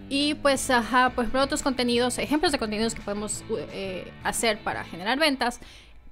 Y 0.08 0.34
pues, 0.34 0.70
ajá, 0.70 1.10
pues 1.10 1.30
por 1.30 1.40
otros 1.40 1.62
contenidos, 1.62 2.18
ejemplos 2.18 2.52
de 2.52 2.58
contenidos 2.58 2.94
que 2.94 3.00
podemos 3.00 3.42
eh, 3.72 4.12
hacer 4.22 4.58
para 4.58 4.84
generar 4.84 5.18
ventas, 5.18 5.60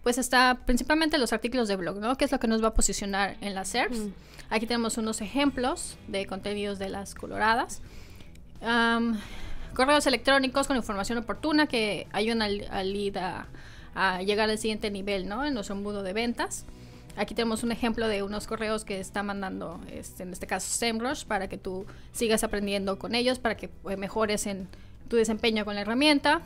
pues 0.03 0.19
está 0.19 0.59
principalmente 0.67 1.19
los 1.19 1.33
artículos 1.33 1.69
de 1.69 1.77
blog, 1.77 1.99
¿no? 1.99 2.17
Que 2.17 2.25
es 2.25 2.33
lo 2.33 2.41
que 2.41 2.49
nos 2.49 2.63
va 2.63 2.69
a 2.69 2.75
posicionar 2.75 3.37
en 3.41 3.55
las 3.55 3.69
SERPs. 3.69 3.99
Mm. 3.99 4.13
Aquí 4.53 4.67
tenemos 4.67 4.99
unos 4.99 5.21
ejemplos 5.21 5.97
de 6.07 6.27
contenidos 6.27 6.79
de 6.79 6.89
las 6.89 7.15
coloradas. 7.15 7.83
correos 9.75 10.07
electrónicos 10.07 10.67
con 10.69 10.77
información 10.77 11.19
oportuna 11.19 11.67
que 11.67 12.07
ayudan 12.13 12.43
al, 12.43 12.69
al 12.71 12.93
lead 12.93 13.17
a 13.17 13.47
a 13.95 14.23
llegar 14.23 14.51
al 14.51 14.59
siguiente 14.59 14.91
nivel, 14.91 15.29
¿no? 15.29 15.45
En 15.45 15.55
nuestro 15.55 15.77
embudo 15.77 16.03
de 16.03 16.13
ventas. 16.13 16.65
Aquí 17.17 17.35
tenemos 17.35 17.63
un 17.63 17.73
ejemplo 17.73 18.09
de 18.09 18.23
unos 18.23 18.47
correos 18.47 18.85
que 18.85 18.99
está 18.99 19.23
mandando, 19.23 19.81
este, 19.91 20.23
en 20.23 20.33
este 20.33 20.47
caso, 20.47 20.67
SEMrush, 20.69 21.27
para 21.27 21.49
que 21.49 21.59
tú 21.59 21.85
sigas 22.13 22.43
aprendiendo 22.43 22.99
con 22.99 23.15
ellos, 23.15 23.39
para 23.39 23.57
que 23.57 23.69
pues, 23.69 23.99
mejores 23.99 24.47
en 24.47 24.69
tu 25.09 25.17
desempeño 25.17 25.65
con 25.67 25.75
la 25.75 25.83
herramienta. 25.83 26.41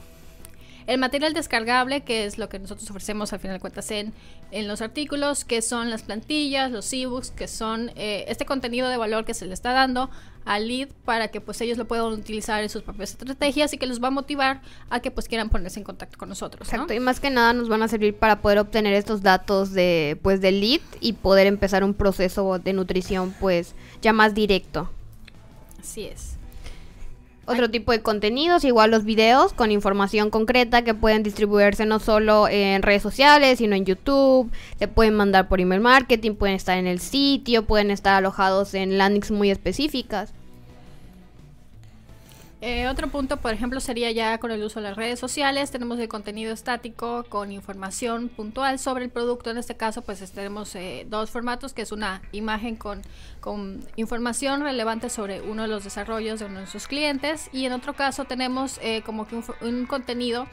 El 0.86 0.98
material 0.98 1.34
descargable, 1.34 2.02
que 2.02 2.26
es 2.26 2.38
lo 2.38 2.48
que 2.48 2.58
nosotros 2.58 2.88
ofrecemos 2.90 3.32
al 3.32 3.40
final 3.40 3.56
de 3.56 3.60
cuentas 3.60 3.90
en, 3.90 4.12
en 4.52 4.68
los 4.68 4.80
artículos, 4.80 5.44
que 5.44 5.60
son 5.60 5.90
las 5.90 6.02
plantillas, 6.02 6.70
los 6.70 6.92
ebooks, 6.92 7.30
que 7.30 7.48
son 7.48 7.90
eh, 7.96 8.24
este 8.28 8.46
contenido 8.46 8.88
de 8.88 8.96
valor 8.96 9.24
que 9.24 9.34
se 9.34 9.46
le 9.46 9.54
está 9.54 9.72
dando 9.72 10.10
al 10.44 10.68
lead 10.68 10.88
para 11.04 11.28
que 11.28 11.40
pues 11.40 11.60
ellos 11.60 11.76
lo 11.76 11.86
puedan 11.86 12.06
utilizar 12.06 12.62
en 12.62 12.68
sus 12.68 12.82
propias 12.82 13.10
estrategias 13.10 13.72
y 13.74 13.78
que 13.78 13.86
los 13.86 14.00
va 14.00 14.08
a 14.08 14.10
motivar 14.12 14.62
a 14.90 15.00
que 15.00 15.10
pues 15.10 15.26
quieran 15.26 15.50
ponerse 15.50 15.80
en 15.80 15.84
contacto 15.84 16.16
con 16.16 16.28
nosotros. 16.28 16.68
Exacto, 16.68 16.94
y 16.94 17.00
más 17.00 17.18
que 17.18 17.30
nada 17.30 17.52
nos 17.52 17.68
van 17.68 17.82
a 17.82 17.88
servir 17.88 18.14
para 18.14 18.40
poder 18.40 18.60
obtener 18.60 18.94
estos 18.94 19.22
datos 19.22 19.72
de 19.72 20.18
pues 20.22 20.40
del 20.40 20.60
lead 20.60 20.80
y 21.00 21.14
poder 21.14 21.48
empezar 21.48 21.82
un 21.82 21.94
proceso 21.94 22.60
de 22.60 22.72
nutrición 22.72 23.34
pues 23.40 23.74
ya 24.00 24.12
más 24.12 24.34
directo. 24.34 24.88
Así 25.80 26.04
es. 26.06 26.36
Otro 27.48 27.70
tipo 27.70 27.92
de 27.92 28.02
contenidos, 28.02 28.64
igual 28.64 28.90
los 28.90 29.04
videos 29.04 29.52
con 29.52 29.70
información 29.70 30.30
concreta 30.30 30.82
que 30.82 30.94
pueden 30.94 31.22
distribuirse 31.22 31.86
no 31.86 32.00
solo 32.00 32.48
en 32.48 32.82
redes 32.82 33.02
sociales, 33.02 33.58
sino 33.58 33.76
en 33.76 33.84
YouTube, 33.84 34.50
se 34.80 34.88
pueden 34.88 35.14
mandar 35.14 35.46
por 35.46 35.60
email 35.60 35.80
marketing, 35.80 36.34
pueden 36.34 36.56
estar 36.56 36.76
en 36.76 36.88
el 36.88 36.98
sitio, 36.98 37.64
pueden 37.64 37.92
estar 37.92 38.14
alojados 38.14 38.74
en 38.74 38.98
landings 38.98 39.30
muy 39.30 39.52
específicas. 39.52 40.32
Eh, 42.62 42.88
otro 42.88 43.08
punto, 43.08 43.36
por 43.36 43.52
ejemplo, 43.52 43.80
sería 43.80 44.10
ya 44.12 44.38
con 44.38 44.50
el 44.50 44.62
uso 44.62 44.80
de 44.80 44.88
las 44.88 44.96
redes 44.96 45.20
sociales. 45.20 45.70
Tenemos 45.70 45.98
el 45.98 46.08
contenido 46.08 46.54
estático 46.54 47.24
con 47.28 47.52
información 47.52 48.30
puntual 48.30 48.78
sobre 48.78 49.04
el 49.04 49.10
producto. 49.10 49.50
En 49.50 49.58
este 49.58 49.76
caso, 49.76 50.00
pues 50.00 50.18
tenemos 50.32 50.74
eh, 50.74 51.06
dos 51.08 51.30
formatos, 51.30 51.74
que 51.74 51.82
es 51.82 51.92
una 51.92 52.22
imagen 52.32 52.76
con, 52.76 53.02
con 53.40 53.86
información 53.96 54.62
relevante 54.62 55.10
sobre 55.10 55.42
uno 55.42 55.62
de 55.62 55.68
los 55.68 55.84
desarrollos 55.84 56.38
de 56.38 56.46
uno 56.46 56.54
de 56.54 56.60
nuestros 56.60 56.88
clientes. 56.88 57.50
Y 57.52 57.66
en 57.66 57.72
otro 57.72 57.92
caso 57.92 58.24
tenemos 58.24 58.80
eh, 58.82 59.02
como 59.04 59.28
que 59.28 59.36
un 59.60 59.84
contenido 59.84 60.46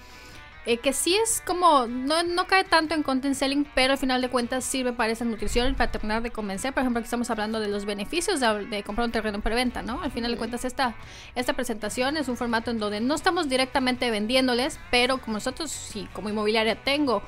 eh, 0.66 0.78
que 0.78 0.94
sí 0.94 1.16
es 1.16 1.42
como, 1.46 1.88
no, 1.88 2.24
no, 2.24 2.48
cae 2.48 2.64
tanto 2.64 2.96
en 2.96 3.04
content 3.04 3.36
selling, 3.36 3.66
pero 3.76 3.94
al 3.94 3.98
final 4.00 4.22
de 4.22 4.30
cuentas 4.30 4.64
sirve 4.64 4.94
para 4.94 5.12
esa 5.12 5.26
nutrición 5.26 5.76
para 5.76 5.92
terminar 5.92 6.24
de 6.24 6.32
convencer. 6.32 6.74
Por 6.74 6.82
ejemplo, 6.82 7.00
aquí 7.00 7.06
estamos 7.06 7.30
hablando 7.30 7.60
de 7.60 7.68
los 7.68 7.84
beneficios 7.84 8.40
de, 8.40 8.84
comprar 8.84 9.06
un 9.06 9.12
terreno 9.12 9.36
en 9.38 9.42
preventa, 9.42 9.82
¿no? 9.82 10.02
Al 10.02 10.12
final 10.12 10.32
de 10.32 10.38
cuentas, 10.38 10.64
esta, 10.64 10.96
esta 11.36 11.54
presentación 11.54 12.16
es 12.16 12.30
un 12.30 12.38
formato 12.38 12.72
en 12.72 12.80
donde 12.80 13.02
no 13.02 13.14
estamos 13.14 13.50
directamente 13.50 14.10
vendiéndoles, 14.10 14.80
pero 14.90 15.20
como 15.20 15.34
nosotros, 15.34 15.70
si 15.70 16.06
como 16.14 16.30
inmobiliaria 16.30 16.82
tengo 16.82 17.22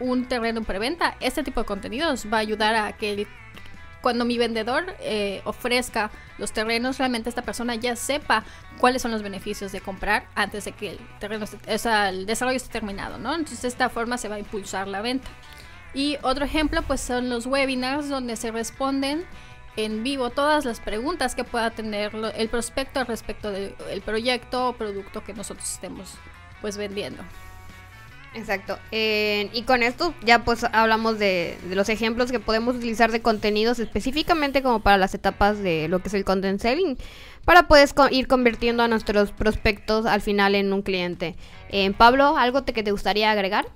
un 0.00 0.26
terreno 0.26 0.58
en 0.58 0.64
preventa, 0.64 1.16
este 1.20 1.44
tipo 1.44 1.60
de 1.60 1.66
contenidos 1.66 2.26
va 2.32 2.38
a 2.38 2.40
ayudar 2.40 2.74
a 2.74 2.96
que 2.96 3.28
cuando 4.02 4.24
mi 4.24 4.36
vendedor 4.36 4.94
eh, 5.00 5.40
ofrezca 5.44 6.10
los 6.38 6.52
terrenos, 6.52 6.98
realmente 6.98 7.28
esta 7.28 7.42
persona 7.42 7.74
ya 7.76 7.96
sepa 7.96 8.44
cuáles 8.78 9.00
son 9.00 9.12
los 9.12 9.22
beneficios 9.22 9.72
de 9.72 9.80
comprar 9.80 10.26
antes 10.34 10.64
de 10.64 10.72
que 10.72 10.90
el 10.90 10.98
terreno, 11.20 11.46
o 11.68 11.78
sea, 11.78 12.10
el 12.10 12.26
desarrollo 12.26 12.56
esté 12.56 12.70
terminado, 12.70 13.18
¿no? 13.18 13.32
Entonces 13.32 13.62
de 13.62 13.68
esta 13.68 13.88
forma 13.88 14.18
se 14.18 14.28
va 14.28 14.34
a 14.34 14.38
impulsar 14.40 14.88
la 14.88 15.00
venta. 15.00 15.28
Y 15.94 16.18
otro 16.22 16.44
ejemplo, 16.44 16.82
pues 16.82 17.00
son 17.00 17.30
los 17.30 17.46
webinars 17.46 18.08
donde 18.08 18.36
se 18.36 18.50
responden 18.50 19.24
en 19.76 20.02
vivo 20.02 20.30
todas 20.30 20.64
las 20.64 20.80
preguntas 20.80 21.34
que 21.34 21.44
pueda 21.44 21.70
tener 21.70 22.12
el 22.36 22.48
prospecto 22.48 23.04
respecto 23.04 23.50
del 23.50 24.02
proyecto 24.04 24.68
o 24.68 24.72
producto 24.74 25.24
que 25.24 25.32
nosotros 25.32 25.70
estemos 25.70 26.14
pues 26.60 26.76
vendiendo. 26.76 27.22
Exacto. 28.34 28.78
Eh, 28.92 29.50
y 29.52 29.62
con 29.64 29.82
esto 29.82 30.14
ya 30.24 30.42
pues 30.42 30.64
hablamos 30.64 31.18
de, 31.18 31.58
de 31.68 31.74
los 31.76 31.90
ejemplos 31.90 32.30
que 32.32 32.40
podemos 32.40 32.76
utilizar 32.76 33.12
de 33.12 33.20
contenidos 33.20 33.78
específicamente 33.78 34.62
como 34.62 34.80
para 34.80 34.96
las 34.96 35.14
etapas 35.14 35.58
de 35.58 35.86
lo 35.88 35.98
que 36.00 36.08
es 36.08 36.14
el 36.14 36.24
content 36.24 36.58
selling 36.58 36.96
para 37.44 37.68
pues 37.68 37.92
co- 37.92 38.08
ir 38.10 38.28
convirtiendo 38.28 38.82
a 38.84 38.88
nuestros 38.88 39.32
prospectos 39.32 40.06
al 40.06 40.22
final 40.22 40.54
en 40.54 40.72
un 40.72 40.80
cliente. 40.80 41.36
Eh, 41.68 41.92
Pablo, 41.92 42.38
¿algo 42.38 42.62
te, 42.62 42.72
que 42.72 42.82
te 42.82 42.90
gustaría 42.90 43.30
agregar? 43.30 43.66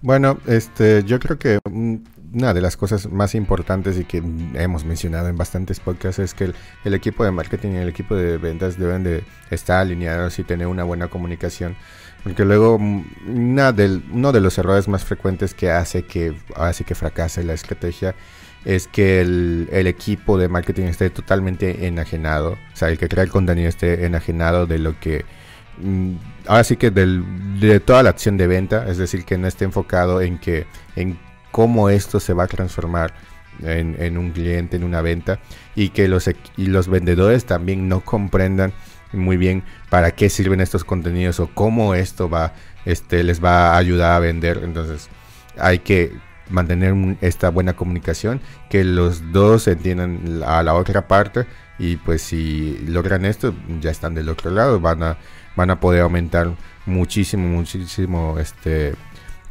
Bueno, 0.00 0.38
este, 0.46 1.04
yo 1.04 1.20
creo 1.20 1.38
que 1.38 1.58
una 1.64 2.54
de 2.54 2.60
las 2.62 2.76
cosas 2.78 3.10
más 3.10 3.34
importantes 3.34 3.98
y 4.00 4.04
que 4.04 4.22
hemos 4.54 4.84
mencionado 4.84 5.28
en 5.28 5.36
bastantes 5.36 5.80
podcasts 5.80 6.18
es 6.18 6.34
que 6.34 6.44
el, 6.44 6.54
el 6.84 6.94
equipo 6.94 7.24
de 7.24 7.30
marketing 7.30 7.72
y 7.72 7.76
el 7.76 7.88
equipo 7.90 8.16
de 8.16 8.38
ventas 8.38 8.78
deben 8.78 9.04
de 9.04 9.22
estar 9.50 9.80
alineados 9.80 10.38
y 10.38 10.44
tener 10.44 10.66
una 10.66 10.82
buena 10.82 11.08
comunicación. 11.08 11.76
Porque 12.22 12.44
luego 12.44 12.78
una 13.26 13.72
del- 13.72 14.02
uno 14.12 14.32
de 14.32 14.40
los 14.40 14.56
errores 14.58 14.86
más 14.88 15.04
frecuentes 15.04 15.54
que 15.54 15.70
hace 15.70 16.04
que 16.04 16.34
hace 16.54 16.84
que 16.84 16.94
fracase 16.94 17.42
la 17.42 17.54
estrategia 17.54 18.14
es 18.64 18.86
que 18.86 19.20
el, 19.20 19.68
equipo 19.88 20.38
de 20.38 20.48
marketing 20.48 20.84
esté 20.84 21.10
totalmente 21.10 21.86
enajenado. 21.86 22.52
O 22.52 22.76
sea, 22.76 22.88
el 22.90 22.98
que 22.98 23.08
crea 23.08 23.24
el 23.24 23.30
contenido 23.30 23.68
esté 23.68 24.06
enajenado 24.06 24.66
de 24.66 24.78
lo 24.78 24.98
que 25.00 25.24
mm, 25.78 26.12
ahora 26.46 26.62
sí 26.64 26.76
que 26.76 26.90
del- 26.92 27.24
de 27.60 27.80
toda 27.80 28.02
la 28.04 28.10
acción 28.10 28.36
de 28.36 28.46
venta, 28.46 28.88
es 28.88 28.98
decir, 28.98 29.24
que 29.24 29.36
no 29.38 29.48
esté 29.48 29.64
enfocado 29.64 30.20
en 30.20 30.38
que 30.38 30.66
en 30.96 31.18
cómo 31.50 31.90
esto 31.90 32.20
se 32.20 32.34
va 32.34 32.44
a 32.44 32.46
transformar 32.46 33.14
en, 33.62 33.96
en 34.00 34.16
un 34.16 34.30
cliente, 34.32 34.76
en 34.76 34.84
una 34.84 35.02
venta, 35.02 35.40
y 35.74 35.90
que 35.90 36.08
los, 36.08 36.28
y 36.56 36.66
los 36.66 36.88
vendedores 36.88 37.44
también 37.44 37.88
no 37.88 38.00
comprendan 38.00 38.72
muy 39.12 39.36
bien 39.36 39.62
para 39.90 40.12
qué 40.12 40.28
sirven 40.28 40.60
estos 40.60 40.84
contenidos 40.84 41.40
o 41.40 41.48
cómo 41.48 41.94
esto 41.94 42.28
va, 42.28 42.54
este, 42.84 43.22
les 43.22 43.42
va 43.42 43.74
a 43.74 43.76
ayudar 43.76 44.12
a 44.12 44.18
vender. 44.20 44.60
Entonces, 44.64 45.08
hay 45.58 45.80
que 45.80 46.12
mantener 46.48 47.16
esta 47.20 47.50
buena 47.50 47.74
comunicación, 47.74 48.40
que 48.68 48.84
los 48.84 49.32
dos 49.32 49.66
entiendan 49.68 50.42
a 50.46 50.62
la 50.62 50.74
otra 50.74 51.08
parte 51.08 51.46
y 51.78 51.96
pues 51.96 52.22
si 52.22 52.78
logran 52.86 53.24
esto, 53.24 53.54
ya 53.80 53.90
están 53.90 54.14
del 54.14 54.28
otro 54.28 54.50
lado, 54.50 54.80
van 54.80 55.02
a, 55.02 55.18
van 55.56 55.70
a 55.70 55.80
poder 55.80 56.02
aumentar 56.02 56.54
muchísimo, 56.86 57.48
muchísimo 57.48 58.38
este, 58.38 58.94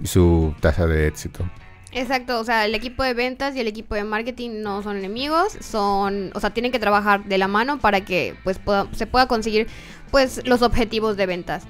su 0.04 0.56
tasa 0.60 0.86
de 0.86 1.08
éxito. 1.08 1.46
Exacto, 1.94 2.40
o 2.40 2.44
sea, 2.44 2.66
el 2.66 2.74
equipo 2.74 3.04
de 3.04 3.14
ventas 3.14 3.56
y 3.56 3.60
el 3.60 3.68
equipo 3.68 3.96
de 3.96 4.04
marketing 4.04 4.62
no 4.62 4.82
son 4.82 4.98
enemigos, 4.98 5.58
son, 5.60 6.32
o 6.34 6.40
sea, 6.40 6.52
tienen 6.52 6.72
que 6.72 6.80
trabajar 6.80 7.26
de 7.26 7.38
la 7.38 7.48
mano 7.48 7.80
para 7.80 8.02
que 8.02 8.36
pues 8.44 8.60
se 8.94 9.08
pueda 9.08 9.28
conseguir 9.28 9.68
pues 10.10 10.42
los 10.46 10.62
objetivos 10.62 11.18
de 11.18 11.26
ventas. 11.26 11.64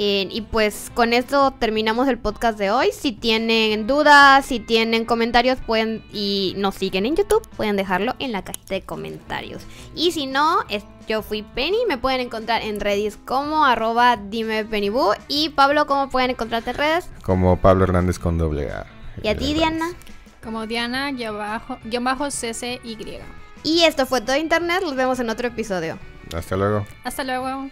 Eh, 0.00 0.28
y 0.30 0.42
pues 0.42 0.92
con 0.94 1.12
esto 1.12 1.52
terminamos 1.58 2.06
el 2.06 2.18
podcast 2.18 2.56
de 2.56 2.70
hoy. 2.70 2.90
Si 2.92 3.10
tienen 3.10 3.88
dudas, 3.88 4.46
si 4.46 4.60
tienen 4.60 5.04
comentarios, 5.04 5.58
pueden 5.66 6.04
y 6.12 6.54
nos 6.56 6.76
siguen 6.76 7.04
en 7.04 7.16
YouTube, 7.16 7.42
pueden 7.56 7.74
dejarlo 7.74 8.14
en 8.20 8.30
la 8.30 8.44
cajita 8.44 8.74
de 8.74 8.82
comentarios. 8.82 9.62
Y 9.96 10.12
si 10.12 10.26
no, 10.26 10.58
yo 11.08 11.22
fui 11.22 11.42
Penny, 11.42 11.78
me 11.88 11.98
pueden 11.98 12.20
encontrar 12.20 12.62
en 12.62 12.78
redes 12.78 13.18
como 13.24 13.64
arroba 13.64 14.16
dime 14.16 14.64
Pennybu. 14.64 15.14
Y 15.26 15.48
Pablo, 15.48 15.88
¿cómo 15.88 16.08
pueden 16.10 16.30
encontrarte 16.30 16.70
en 16.70 16.76
redes? 16.76 17.10
Como 17.24 17.56
Pablo 17.60 17.82
Hernández 17.82 18.20
con 18.20 18.38
doble 18.38 18.70
A. 18.70 18.97
¿Y 19.22 19.28
a 19.28 19.36
ti, 19.36 19.54
Diana? 19.54 19.90
Como 20.42 20.66
Diana, 20.66 21.10
guion 21.12 21.36
bajo, 21.36 21.78
guion 21.84 22.04
bajo 22.04 22.28
CCY. 22.28 23.20
Y 23.64 23.82
esto 23.82 24.06
fue 24.06 24.20
todo 24.20 24.36
Internet. 24.36 24.82
Nos 24.82 24.94
vemos 24.94 25.18
en 25.20 25.30
otro 25.30 25.48
episodio. 25.48 25.98
Hasta 26.34 26.56
luego. 26.56 26.86
Hasta 27.04 27.24
luego. 27.24 27.70